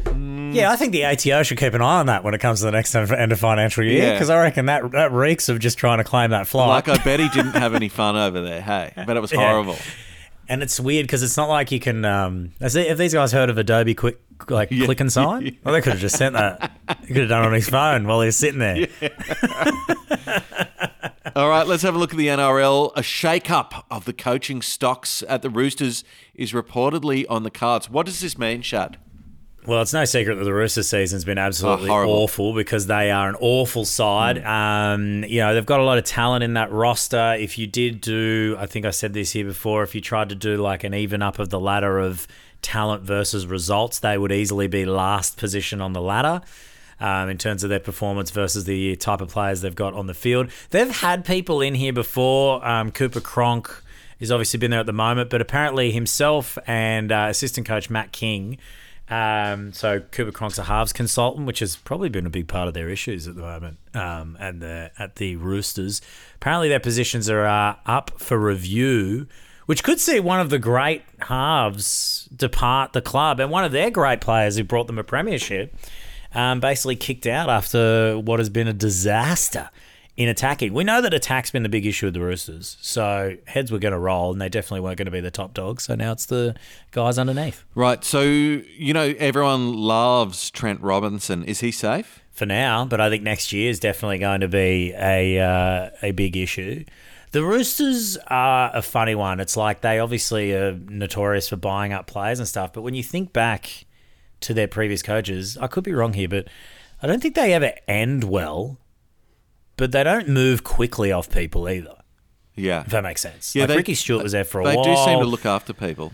yeah, 0.52 0.72
I 0.72 0.76
think 0.76 0.92
the 0.92 1.06
ATO 1.06 1.42
should 1.44 1.58
keep 1.58 1.74
an 1.74 1.82
eye 1.82 2.00
on 2.00 2.06
that 2.08 2.24
when 2.24 2.34
it 2.36 2.40
comes 2.40 2.60
to 2.60 2.66
the 2.66 2.72
next 2.72 2.94
end 2.96 3.32
of 3.32 3.40
financial 3.40 3.84
year 3.84 4.04
Yeah. 4.04 4.12
because 4.14 4.30
I 4.30 4.40
reckon 4.42 4.68
that 4.68 4.92
that 4.92 5.12
reeks 5.12 5.50
of 5.50 5.58
just 5.60 5.78
trying 5.80 5.98
to 5.98 6.04
claim 6.04 6.30
that 6.32 6.46
flight. 6.48 6.68
Like 6.88 6.88
I 7.00 7.04
bet 7.04 7.20
he 7.20 7.30
didn't 7.30 7.54
have 7.54 7.74
any 7.74 7.90
fun 8.00 8.16
over 8.16 8.42
there. 8.42 8.62
Hey, 8.62 8.92
but 9.08 9.18
it 9.18 9.22
was 9.22 9.32
Yeah. 9.32 9.40
horrible. 9.50 9.78
And 10.48 10.62
it's 10.64 10.80
weird 10.80 11.06
because 11.06 11.22
it's 11.24 11.38
not 11.38 11.48
like 11.50 11.72
you 11.72 11.80
can. 11.80 12.04
Um, 12.06 12.52
have 12.62 12.98
these 12.98 13.14
guys 13.14 13.32
heard 13.32 13.50
of 13.52 13.58
Adobe 13.60 13.94
Quick 13.94 14.18
like 14.50 14.70
Yeah. 14.72 14.86
click 14.86 15.00
and 15.00 15.12
sign? 15.12 15.58
Well, 15.64 15.74
they 15.76 15.82
could 15.82 15.94
have 15.94 16.02
just 16.02 16.16
sent 16.18 16.34
that. 16.34 16.72
He 17.02 17.08
could 17.08 17.18
have 17.18 17.30
done 17.30 17.44
it 17.44 17.48
on 17.48 17.54
his 17.54 17.70
phone 17.70 18.08
while 18.08 18.22
he 18.22 18.26
was 18.28 18.38
sitting 18.38 18.60
there. 18.60 18.88
All 21.40 21.48
right, 21.48 21.66
let's 21.66 21.84
have 21.84 21.96
a 21.96 21.98
look 21.98 22.12
at 22.12 22.18
the 22.18 22.28
NRL. 22.28 22.92
A 22.98 23.02
shake-up 23.02 23.86
of 23.90 24.04
the 24.04 24.12
coaching 24.12 24.62
stocks 24.62 25.24
at 25.26 25.42
the 25.42 25.50
Roosters 25.50 26.04
is 26.36 26.52
reportedly 26.52 27.26
on 27.30 27.44
the 27.44 27.50
cards. 27.50 27.90
What 27.90 28.08
does 28.08 28.20
this 28.20 28.38
mean, 28.38 28.62
Shad? 28.62 28.98
Well, 29.66 29.82
it's 29.82 29.94
no 29.94 30.04
secret 30.04 30.36
that 30.36 30.44
the 30.44 30.54
Roosters 30.54 30.90
season's 30.90 31.24
been 31.24 31.38
absolutely 31.38 31.92
Oh, 31.92 32.10
awful 32.10 32.54
because 32.54 32.88
they 32.88 33.10
are 33.10 33.30
an 33.30 33.38
awful 33.40 33.86
side. 33.86 34.44
Um, 34.44 35.24
you 35.24 35.40
know, 35.40 35.54
they've 35.54 35.66
got 35.66 35.80
a 35.80 35.84
lot 35.84 35.98
of 35.98 36.04
talent 36.04 36.44
in 36.44 36.56
that 36.56 36.74
roster. 36.74 37.36
If 37.40 37.58
you 37.58 37.68
did 37.68 38.02
do, 38.02 38.58
I 38.60 38.66
think 38.66 38.86
I 38.86 38.92
said 38.92 39.14
this 39.14 39.32
here 39.32 39.46
before, 39.46 39.84
if 39.84 39.96
you 39.96 40.02
tried 40.02 40.28
to 40.30 40.36
do 40.36 40.58
like 40.58 40.84
an 40.84 40.94
even 40.94 41.22
up 41.22 41.40
of 41.40 41.48
the 41.48 41.60
ladder 41.60 42.00
of 42.00 42.28
talent 42.62 43.04
versus 43.04 43.48
results, 43.48 44.00
they 44.00 44.18
would 44.18 44.34
easily 44.34 44.68
be 44.68 44.84
last 44.84 45.38
position 45.38 45.80
on 45.80 45.94
the 45.94 46.02
ladder. 46.02 46.42
Um, 47.02 47.30
in 47.30 47.38
terms 47.38 47.64
of 47.64 47.70
their 47.70 47.80
performance 47.80 48.30
versus 48.30 48.66
the 48.66 48.98
type 48.98 49.22
of 49.22 49.30
players 49.30 49.62
they've 49.62 49.74
got 49.74 49.94
on 49.94 50.08
the 50.08 50.14
field, 50.14 50.50
they've 50.72 50.90
had 50.90 51.24
people 51.24 51.62
in 51.62 51.74
here 51.76 51.94
before. 51.94 52.66
Um, 52.68 52.92
Cooper 52.92 53.22
Cronk 53.22 53.84
has 54.20 54.32
obviously 54.32 54.60
been 54.60 54.72
there 54.72 54.82
at 54.82 54.86
the 54.86 54.92
moment, 54.92 55.30
but 55.30 55.40
apparently 55.40 55.92
himself 55.92 56.58
and 56.68 57.10
uh, 57.10 57.28
assistant 57.30 57.66
coach 57.66 57.90
Matt 57.90 58.12
King 58.12 58.58
um, 59.10 59.74
so 59.74 60.00
Cooper 60.00 60.32
Cronk's 60.32 60.60
a 60.60 60.64
halves 60.64 60.94
consultant, 60.94 61.48
which 61.48 61.60
has 61.60 61.76
probably 61.76 62.10
been 62.10 62.28
a 62.28 62.30
big 62.30 62.48
part 62.48 62.68
of 62.68 62.76
their 62.76 62.90
issues 62.90 63.28
at 63.28 63.36
the 63.36 63.42
moment. 63.42 63.78
Um, 63.94 64.38
and 64.40 64.62
the, 64.62 64.92
at 65.00 65.16
the 65.16 65.36
Roosters, 65.36 66.02
apparently 66.36 66.70
their 66.70 66.80
positions 66.80 67.28
are 67.30 67.46
uh, 67.46 67.76
up 67.88 68.20
for 68.20 68.38
review, 68.38 69.26
which 69.66 69.84
could 69.84 70.00
see 70.00 70.20
one 70.20 70.40
of 70.40 70.52
the 70.52 70.60
great 70.60 71.04
halves 71.22 72.30
depart 72.36 72.94
the 72.94 73.02
club, 73.02 73.40
and 73.40 73.50
one 73.50 73.64
of 73.64 73.72
their 73.72 73.90
great 73.90 74.22
players 74.22 74.58
who 74.58 74.64
brought 74.64 74.86
them 74.86 75.00
a 75.00 75.04
premiership, 75.04 75.76
um, 76.34 76.60
basically 76.60 76.96
kicked 76.96 77.28
out 77.28 77.50
after 77.50 78.18
what 78.20 78.40
has 78.40 78.50
been 78.50 78.68
a 78.68 78.74
disaster 78.74 79.70
in 80.18 80.28
attacking. 80.28 80.74
We 80.74 80.84
know 80.84 81.02
that 81.02 81.14
attack's 81.14 81.52
been 81.52 81.64
the 81.64 81.70
big 81.70 81.86
issue 81.86 82.08
with 82.08 82.14
the 82.14 82.22
Roosters, 82.22 82.78
so 82.82 83.38
heads 83.46 83.72
were 83.72 83.80
going 83.80 83.94
to 83.94 84.00
roll, 84.00 84.32
and 84.32 84.42
they 84.42 84.50
definitely 84.50 84.82
weren't 84.82 84.98
going 84.98 85.06
to 85.06 85.12
be 85.12 85.22
the 85.22 85.32
top 85.32 85.54
dogs. 85.54 85.84
So 85.84 85.96
now 85.96 86.12
it's 86.12 86.26
the 86.26 86.56
guys 86.92 87.18
underneath. 87.18 87.64
Right, 87.74 88.04
so 88.04 88.22
you 88.22 88.94
know 88.94 89.14
everyone 89.18 89.74
loves 89.74 90.52
Trent 90.52 90.82
Robinson. 90.82 91.44
Is 91.44 91.62
he 91.62 91.72
safe? 91.72 92.22
for 92.40 92.46
now, 92.46 92.86
but 92.86 93.02
I 93.02 93.10
think 93.10 93.22
next 93.22 93.52
year 93.52 93.70
is 93.70 93.80
definitely 93.80 94.18
going 94.18 94.40
to 94.40 94.48
be 94.48 94.94
a 94.98 95.40
uh, 95.40 95.90
a 96.02 96.12
big 96.12 96.36
issue. 96.36 96.86
The 97.32 97.44
Roosters 97.44 98.18
are 98.28 98.72
a 98.74 98.82
funny 98.82 99.14
one. 99.14 99.40
It's 99.40 99.56
like 99.56 99.82
they 99.82 100.00
obviously 100.00 100.54
are 100.54 100.72
notorious 100.72 101.50
for 101.50 101.58
buying 101.58 101.94
up 101.94 102.08
players 102.08 102.40
and 102.40 102.48
stuff, 102.48 102.74
but 102.74 102.82
when 102.82 102.96
you 102.96 103.04
think 103.04 103.34
back 103.34 103.86
to 104.42 104.54
their 104.54 104.68
previous 104.68 105.02
coaches, 105.02 105.58
I 105.58 105.68
could 105.68 105.84
be 105.84 105.94
wrong 105.94 106.14
here, 106.14 106.30
but 106.30 106.48
I 107.02 107.08
don't 107.08 107.22
think 107.22 107.36
they 107.36 107.54
ever 107.54 107.74
end 107.88 108.24
well. 108.26 108.78
But 109.78 109.92
they 109.94 110.04
don't 110.04 110.28
move 110.28 110.64
quickly 110.64 111.12
off 111.12 111.30
people 111.30 111.70
either. 111.70 111.96
Yeah, 112.56 112.82
If 112.82 112.88
that 112.88 113.04
makes 113.04 113.22
sense. 113.22 113.56
Yeah, 113.56 113.64
like 113.64 113.70
they- 113.70 113.78
Ricky 113.78 113.96
Stuart 113.96 114.24
was 114.24 114.34
there 114.34 114.44
for 114.44 114.60
a 114.60 114.66
they 114.66 114.76
while. 114.76 114.84
They 114.84 114.94
do 114.96 115.04
seem 115.06 115.20
to 115.20 115.26
look 115.26 115.46
after 115.46 115.72
people. 115.74 116.12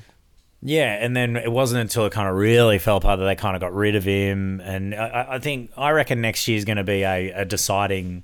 Yeah, 0.61 0.93
and 1.03 1.15
then 1.15 1.35
it 1.35 1.51
wasn't 1.51 1.81
until 1.81 2.05
it 2.05 2.11
kind 2.11 2.27
of 2.29 2.35
really 2.35 2.77
fell 2.79 2.97
apart 2.97 3.19
that 3.19 3.25
they 3.25 3.35
kind 3.35 3.55
of 3.55 3.61
got 3.61 3.73
rid 3.73 3.95
of 3.95 4.03
him. 4.03 4.59
And 4.61 4.93
I- 4.93 5.25
I, 5.31 5.39
think 5.39 5.71
I 5.75 5.89
reckon 5.91 6.21
next 6.21 6.47
year 6.47 6.57
is 6.57 6.65
going 6.65 6.77
to 6.77 6.83
be 6.83 7.01
a, 7.03 7.31
a 7.31 7.45
deciding 7.45 8.23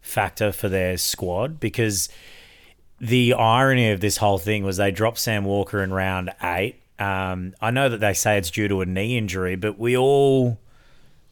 factor 0.00 0.52
for 0.52 0.70
their 0.70 0.96
squad 0.96 1.60
because 1.60 2.08
the 3.00 3.34
irony 3.34 3.90
of 3.90 4.00
this 4.00 4.16
whole 4.16 4.38
thing 4.38 4.64
was 4.64 4.78
they 4.78 4.90
dropped 4.90 5.18
Sam 5.18 5.44
Walker 5.44 5.82
in 5.82 5.92
round 5.92 6.30
eight. 6.42 6.76
Um, 6.98 7.54
I 7.60 7.70
know 7.70 7.88
that 7.88 8.00
they 8.00 8.12
say 8.12 8.38
it's 8.38 8.50
due 8.50 8.68
to 8.68 8.80
a 8.80 8.86
knee 8.86 9.16
injury, 9.16 9.56
but 9.56 9.78
we 9.78 9.96
all, 9.96 10.58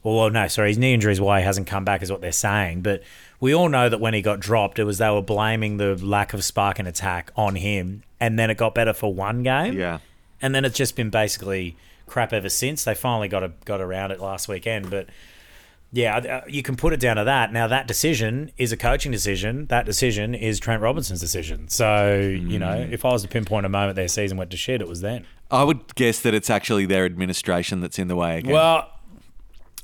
well, 0.02 0.30
no, 0.30 0.46
sorry, 0.48 0.68
his 0.68 0.78
knee 0.78 0.94
injury 0.94 1.12
is 1.12 1.20
why 1.20 1.40
he 1.40 1.44
hasn't 1.44 1.66
come 1.66 1.84
back, 1.84 2.02
is 2.02 2.10
what 2.10 2.20
they're 2.20 2.32
saying. 2.32 2.82
But 2.82 3.02
we 3.40 3.54
all 3.54 3.68
know 3.68 3.88
that 3.88 4.00
when 4.00 4.14
he 4.14 4.22
got 4.22 4.40
dropped, 4.40 4.78
it 4.78 4.84
was 4.84 4.98
they 4.98 5.10
were 5.10 5.22
blaming 5.22 5.76
the 5.76 5.96
lack 5.96 6.32
of 6.34 6.44
spark 6.44 6.78
and 6.78 6.86
attack 6.86 7.32
on 7.36 7.56
him, 7.56 8.02
and 8.20 8.38
then 8.38 8.50
it 8.50 8.56
got 8.56 8.74
better 8.74 8.92
for 8.92 9.12
one 9.12 9.42
game 9.42 9.74
Yeah, 9.74 9.98
and 10.40 10.54
then 10.54 10.64
it's 10.64 10.76
just 10.76 10.96
been 10.96 11.10
basically 11.10 11.76
crap 12.06 12.32
ever 12.32 12.48
since. 12.48 12.84
They 12.84 12.94
finally 12.94 13.28
got 13.28 13.42
a, 13.42 13.52
got 13.64 13.80
around 13.80 14.12
it 14.12 14.20
last 14.20 14.48
weekend, 14.48 14.90
but 14.90 15.08
yeah, 15.92 16.16
uh, 16.16 16.40
you 16.48 16.62
can 16.62 16.76
put 16.76 16.92
it 16.92 17.00
down 17.00 17.16
to 17.16 17.24
that. 17.24 17.52
Now 17.52 17.68
that 17.68 17.86
decision 17.86 18.50
is 18.58 18.72
a 18.72 18.76
coaching 18.76 19.12
decision. 19.12 19.66
That 19.66 19.86
decision 19.86 20.34
is 20.34 20.58
Trent 20.58 20.82
Robinson's 20.82 21.20
decision. 21.20 21.68
So 21.68 22.18
you 22.18 22.58
know, 22.58 22.84
hmm. 22.84 22.92
if 22.92 23.04
I 23.04 23.08
was 23.12 23.22
to 23.22 23.28
pinpoint 23.28 23.66
a 23.66 23.68
moment 23.68 23.96
their 23.96 24.08
season 24.08 24.36
went 24.36 24.50
to 24.50 24.56
shit, 24.56 24.80
it 24.80 24.88
was 24.88 25.00
then. 25.00 25.26
I 25.50 25.62
would 25.64 25.94
guess 25.94 26.20
that 26.20 26.34
it's 26.34 26.50
actually 26.50 26.86
their 26.86 27.04
administration 27.04 27.80
that's 27.80 27.98
in 27.98 28.08
the 28.08 28.16
way 28.16 28.38
again. 28.38 28.52
Well, 28.52 28.90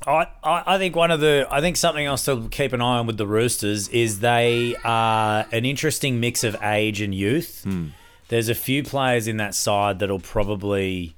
I, 0.05 0.27
I 0.43 0.63
I 0.75 0.77
think 0.77 0.95
one 0.95 1.09
of 1.09 1.19
the 1.19 1.47
I 1.49 1.61
think 1.61 1.77
something 1.77 2.05
else 2.05 2.25
to 2.25 2.47
keep 2.49 2.73
an 2.73 2.81
eye 2.81 2.99
on 2.99 3.07
with 3.07 3.17
the 3.17 3.27
Roosters 3.27 3.87
is 3.87 4.19
they 4.19 4.75
are 4.83 5.45
an 5.51 5.65
interesting 5.65 6.19
mix 6.19 6.43
of 6.43 6.61
age 6.61 7.01
and 7.01 7.15
youth. 7.15 7.63
Hmm. 7.63 7.87
There's 8.27 8.49
a 8.49 8.55
few 8.55 8.83
players 8.83 9.27
in 9.27 9.37
that 9.37 9.55
side 9.55 9.99
that'll 9.99 10.19
probably 10.19 11.15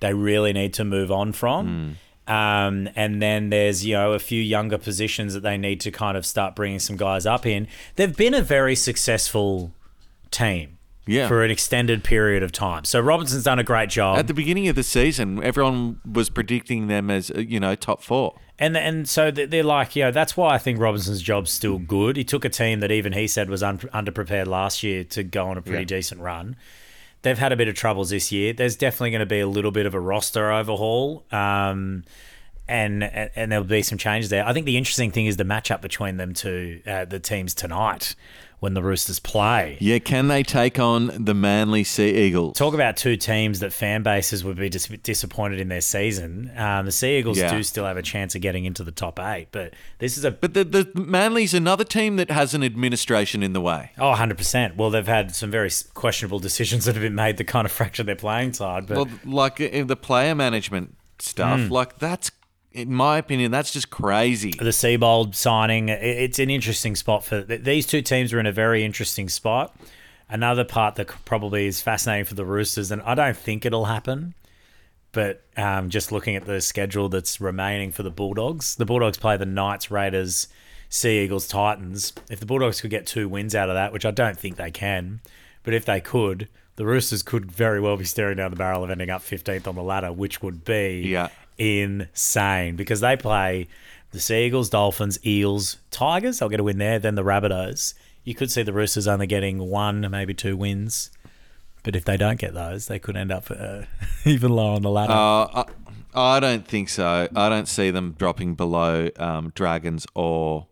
they 0.00 0.14
really 0.14 0.52
need 0.52 0.72
to 0.74 0.84
move 0.84 1.10
on 1.10 1.32
from. 1.32 1.66
Hmm. 1.66 1.92
Um, 2.26 2.88
and 2.94 3.20
then 3.20 3.50
there's 3.50 3.84
you 3.84 3.94
know 3.94 4.12
a 4.12 4.18
few 4.18 4.40
younger 4.40 4.78
positions 4.78 5.34
that 5.34 5.42
they 5.42 5.58
need 5.58 5.80
to 5.80 5.90
kind 5.90 6.16
of 6.16 6.24
start 6.24 6.54
bringing 6.54 6.78
some 6.78 6.96
guys 6.96 7.26
up 7.26 7.44
in. 7.46 7.66
They've 7.96 8.16
been 8.16 8.34
a 8.34 8.42
very 8.42 8.76
successful 8.76 9.72
team 10.30 10.78
Yeah. 11.06 11.26
for 11.26 11.42
an 11.42 11.50
extended 11.50 12.04
period 12.04 12.42
of 12.44 12.52
time. 12.52 12.84
So 12.84 13.00
Robinson's 13.00 13.44
done 13.44 13.58
a 13.58 13.64
great 13.64 13.88
job. 13.90 14.18
At 14.18 14.28
the 14.28 14.34
beginning 14.34 14.68
of 14.68 14.76
the 14.76 14.84
season, 14.84 15.42
everyone 15.42 15.98
was 16.10 16.30
predicting 16.30 16.86
them 16.86 17.10
as 17.10 17.30
uh, 17.32 17.38
you 17.40 17.58
know 17.58 17.74
top 17.74 18.02
four. 18.02 18.38
And 18.60 18.76
and 18.76 19.08
so 19.08 19.30
they- 19.30 19.46
they're 19.46 19.64
like, 19.64 19.96
you 19.96 20.04
know, 20.04 20.10
that's 20.12 20.36
why 20.36 20.54
I 20.54 20.58
think 20.58 20.78
Robinson's 20.78 21.22
job's 21.22 21.50
still 21.50 21.78
good. 21.78 22.16
He 22.16 22.24
took 22.24 22.44
a 22.44 22.48
team 22.50 22.78
that 22.80 22.92
even 22.92 23.12
he 23.14 23.26
said 23.26 23.48
was 23.50 23.62
un- 23.62 23.78
underprepared 23.78 24.46
last 24.46 24.82
year 24.84 25.02
to 25.04 25.24
go 25.24 25.48
on 25.48 25.56
a 25.56 25.62
pretty 25.62 25.86
decent 25.86 26.20
run. 26.20 26.56
They've 27.22 27.38
had 27.38 27.52
a 27.52 27.56
bit 27.56 27.68
of 27.68 27.74
troubles 27.74 28.10
this 28.10 28.32
year. 28.32 28.52
There's 28.52 28.76
definitely 28.76 29.10
going 29.10 29.20
to 29.20 29.26
be 29.26 29.40
a 29.40 29.46
little 29.46 29.70
bit 29.70 29.86
of 29.86 29.94
a 29.94 30.00
roster 30.00 30.50
overhaul, 30.50 31.24
um, 31.30 32.04
and 32.70 33.02
and 33.04 33.50
there'll 33.52 33.64
be 33.64 33.82
some 33.82 33.98
changes 33.98 34.30
there. 34.30 34.46
I 34.46 34.52
think 34.52 34.64
the 34.66 34.76
interesting 34.78 35.10
thing 35.10 35.26
is 35.26 35.36
the 35.36 35.44
matchup 35.44 35.80
between 35.82 36.16
them 36.16 36.32
two, 36.32 36.80
uh, 36.86 37.04
the 37.04 37.18
teams 37.18 37.52
tonight 37.54 38.14
when 38.60 38.74
the 38.74 38.82
Roosters 38.82 39.18
play. 39.18 39.78
Yeah, 39.80 39.98
can 40.00 40.28
they 40.28 40.42
take 40.42 40.78
on 40.78 41.24
the 41.24 41.32
Manly 41.32 41.82
Sea 41.82 42.10
Eagles? 42.26 42.58
Talk 42.58 42.74
about 42.74 42.94
two 42.94 43.16
teams 43.16 43.60
that 43.60 43.72
fan 43.72 44.02
bases 44.02 44.44
would 44.44 44.58
be 44.58 44.68
dis- 44.68 44.86
disappointed 45.02 45.58
in 45.58 45.68
their 45.68 45.80
season. 45.80 46.52
Um, 46.56 46.84
the 46.84 46.92
Sea 46.92 47.18
Eagles 47.18 47.38
Yeah. 47.38 47.50
do 47.56 47.62
still 47.62 47.86
have 47.86 47.96
a 47.96 48.02
chance 48.02 48.34
of 48.34 48.42
getting 48.42 48.66
into 48.66 48.84
the 48.84 48.92
top 48.92 49.18
eight, 49.18 49.46
but 49.50 49.72
this 49.98 50.18
is 50.18 50.26
a 50.26 50.30
But 50.30 50.52
the, 50.52 50.64
the 50.64 50.90
Manly's 50.94 51.54
another 51.54 51.84
team 51.84 52.16
that 52.16 52.30
has 52.30 52.52
an 52.52 52.62
administration 52.62 53.42
in 53.42 53.54
the 53.54 53.62
way. 53.62 53.92
Oh, 53.98 54.12
100%. 54.14 54.76
Well, 54.76 54.90
they've 54.90 55.06
had 55.06 55.34
some 55.34 55.50
very 55.50 55.70
questionable 55.94 56.38
decisions 56.48 56.84
that 56.84 56.94
have 56.94 57.02
been 57.02 57.14
made 57.14 57.38
that 57.38 57.44
kind 57.46 57.64
of 57.64 57.72
fracture 57.72 58.02
their 58.02 58.14
playing 58.14 58.52
side. 58.52 58.86
But 58.86 58.96
Well, 58.98 59.08
like 59.24 59.56
the 59.56 59.96
player 59.96 60.34
management 60.34 60.96
stuff, 61.18 61.60
Hmm. 61.60 61.68
like 61.72 61.98
that's 61.98 62.30
in 62.72 62.92
my 62.92 63.18
opinion, 63.18 63.50
that's 63.50 63.72
just 63.72 63.90
crazy. 63.90 64.52
the 64.52 64.66
Seibold 64.70 65.34
signing, 65.34 65.88
it's 65.88 66.38
an 66.38 66.50
interesting 66.50 66.94
spot 66.94 67.24
for 67.24 67.42
these 67.42 67.86
two 67.86 68.02
teams 68.02 68.32
are 68.32 68.40
in 68.40 68.46
a 68.46 68.52
very 68.52 68.84
interesting 68.84 69.28
spot. 69.28 69.74
Another 70.28 70.64
part 70.64 70.94
that 70.94 71.08
probably 71.24 71.66
is 71.66 71.82
fascinating 71.82 72.24
for 72.24 72.34
the 72.34 72.44
Roosters, 72.44 72.92
and 72.92 73.02
I 73.02 73.16
don't 73.16 73.36
think 73.36 73.66
it'll 73.66 73.86
happen. 73.86 74.34
But 75.12 75.42
um, 75.56 75.90
just 75.90 76.12
looking 76.12 76.36
at 76.36 76.46
the 76.46 76.60
schedule 76.60 77.08
that's 77.08 77.40
remaining 77.40 77.90
for 77.90 78.04
the 78.04 78.12
Bulldogs, 78.12 78.76
the 78.76 78.84
Bulldogs 78.84 79.18
play 79.18 79.36
the 79.36 79.44
Knights, 79.46 79.90
Raiders, 79.90 80.46
Sea 80.88 81.24
Eagles, 81.24 81.48
Titans. 81.48 82.12
If 82.30 82.38
the 82.38 82.46
Bulldogs 82.46 82.80
could 82.80 82.90
get 82.90 83.06
two 83.08 83.28
wins 83.28 83.56
out 83.56 83.68
of 83.68 83.74
that, 83.74 83.92
which 83.92 84.04
I 84.04 84.12
don't 84.12 84.38
think 84.38 84.54
they 84.54 84.70
can, 84.70 85.20
but 85.64 85.74
if 85.74 85.84
they 85.84 86.00
could, 86.00 86.48
the 86.76 86.86
Roosters 86.86 87.24
could 87.24 87.50
very 87.50 87.80
well 87.80 87.96
be 87.96 88.04
staring 88.04 88.36
down 88.36 88.52
the 88.52 88.56
barrel 88.56 88.84
of 88.84 88.90
ending 88.90 89.10
up 89.10 89.22
15th 89.22 89.66
on 89.66 89.74
the 89.74 89.82
ladder, 89.82 90.12
which 90.12 90.42
would 90.42 90.64
be 90.64 91.02
Yeah. 91.04 91.28
Insane 91.60 92.74
because 92.74 93.00
they 93.00 93.16
play 93.16 93.68
the 94.12 94.18
Seagulls, 94.18 94.70
Dolphins, 94.70 95.24
Eels, 95.24 95.76
Tigers. 95.90 96.38
They'll 96.38 96.48
get 96.48 96.58
a 96.58 96.64
win 96.64 96.78
there. 96.78 96.98
Then 96.98 97.14
the 97.14 97.22
Rabbitohs. 97.22 97.94
You 98.24 98.34
could 98.34 98.50
see 98.50 98.62
the 98.62 98.72
Roosters 98.72 99.06
only 99.06 99.26
getting 99.26 99.58
one, 99.58 100.08
maybe 100.10 100.34
two 100.34 100.56
wins. 100.56 101.10
But 101.82 101.96
if 101.96 102.04
they 102.04 102.16
don't 102.16 102.38
get 102.38 102.52
those, 102.52 102.86
they 102.86 102.98
could 102.98 103.16
end 103.16 103.30
up 103.32 103.50
uh, 103.50 103.82
even 104.24 104.50
lower 104.52 104.74
on 104.74 104.82
the 104.82 104.90
ladder. 104.90 105.12
Uh, 105.12 105.64
I, 105.64 106.36
I 106.36 106.40
don't 106.40 106.66
think 106.66 106.88
so. 106.88 107.28
I 107.34 107.48
don't 107.48 107.68
see 107.68 107.90
them 107.90 108.14
dropping 108.18 108.54
below 108.54 109.08
um, 109.16 109.52
Dragons 109.54 110.06
or. 110.14 110.66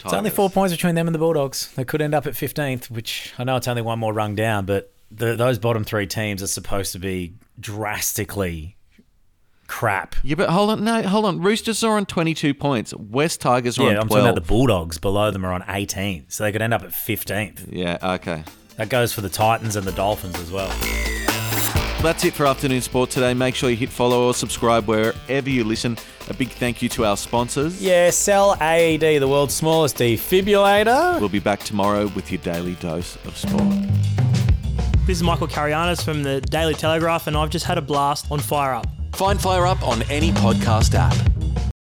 it's 0.00 0.12
only 0.12 0.30
four 0.30 0.50
points 0.50 0.72
between 0.72 0.94
them 0.94 1.06
and 1.06 1.14
the 1.14 1.18
Bulldogs. 1.18 1.72
They 1.74 1.84
could 1.84 2.02
end 2.02 2.14
up 2.14 2.26
at 2.26 2.34
15th, 2.34 2.90
which 2.90 3.32
I 3.38 3.44
know 3.44 3.56
it's 3.56 3.68
only 3.68 3.82
one 3.82 3.98
more 3.98 4.12
rung 4.12 4.34
down, 4.34 4.66
but 4.66 4.92
the, 5.10 5.36
those 5.36 5.58
bottom 5.58 5.84
three 5.84 6.06
teams 6.06 6.42
are 6.42 6.48
supposed 6.48 6.92
to 6.92 6.98
be 6.98 7.34
drastically 7.60 8.76
crap. 9.72 10.14
Yeah, 10.22 10.34
but 10.34 10.50
hold 10.50 10.70
on, 10.70 10.84
no, 10.84 11.02
hold 11.02 11.24
on. 11.24 11.40
Roosters 11.40 11.82
are 11.82 11.96
on 11.96 12.04
twenty-two 12.06 12.52
points. 12.54 12.92
West 12.94 13.40
Tigers 13.40 13.78
are 13.78 13.84
Yeah, 13.84 13.88
on 13.90 13.96
I'm 14.02 14.06
twelve. 14.08 14.20
talking 14.24 14.30
about 14.32 14.34
the 14.42 14.48
Bulldogs. 14.48 14.98
Below 14.98 15.30
them 15.30 15.44
are 15.46 15.52
on 15.52 15.64
18, 15.66 16.26
so 16.28 16.44
they 16.44 16.52
could 16.52 16.60
end 16.62 16.74
up 16.74 16.82
at 16.82 16.90
15th. 16.90 17.68
yeah, 17.70 17.96
okay. 18.16 18.44
That 18.76 18.88
goes 18.90 19.12
for 19.12 19.20
the 19.22 19.28
Titans 19.28 19.76
and 19.76 19.86
the 19.86 19.92
Dolphins 19.92 20.38
as 20.38 20.50
well. 20.50 20.68
That's 22.02 22.24
it 22.24 22.34
for 22.34 22.46
afternoon 22.46 22.80
sport 22.80 23.10
today. 23.10 23.32
Make 23.32 23.54
sure 23.54 23.70
you 23.70 23.76
hit 23.76 23.88
follow 23.90 24.26
or 24.26 24.34
subscribe 24.34 24.88
wherever 24.88 25.48
you 25.48 25.62
listen. 25.62 25.96
A 26.28 26.34
big 26.34 26.48
thank 26.50 26.82
you 26.82 26.88
to 26.90 27.04
our 27.04 27.16
sponsors. 27.16 27.80
Yeah, 27.80 28.10
Cell 28.10 28.56
AED, 28.60 29.20
the 29.20 29.28
world's 29.28 29.54
smallest 29.54 29.96
defibrillator. 29.98 31.20
We'll 31.20 31.28
be 31.28 31.38
back 31.38 31.60
tomorrow 31.60 32.08
with 32.08 32.30
your 32.32 32.40
daily 32.42 32.74
dose 32.74 33.16
of 33.24 33.36
sport. 33.36 33.72
This 35.06 35.16
is 35.18 35.22
Michael 35.22 35.46
Carayannis 35.48 36.02
from 36.02 36.22
the 36.24 36.40
Daily 36.40 36.74
Telegraph, 36.74 37.26
and 37.26 37.36
I've 37.36 37.50
just 37.50 37.66
had 37.66 37.78
a 37.78 37.82
blast 37.82 38.26
on 38.32 38.38
Fire 38.40 38.74
Up. 38.74 38.86
Find 39.14 39.40
Fire 39.40 39.66
Up 39.66 39.82
on 39.82 40.02
any 40.10 40.30
podcast 40.32 40.94
app. 40.94 41.71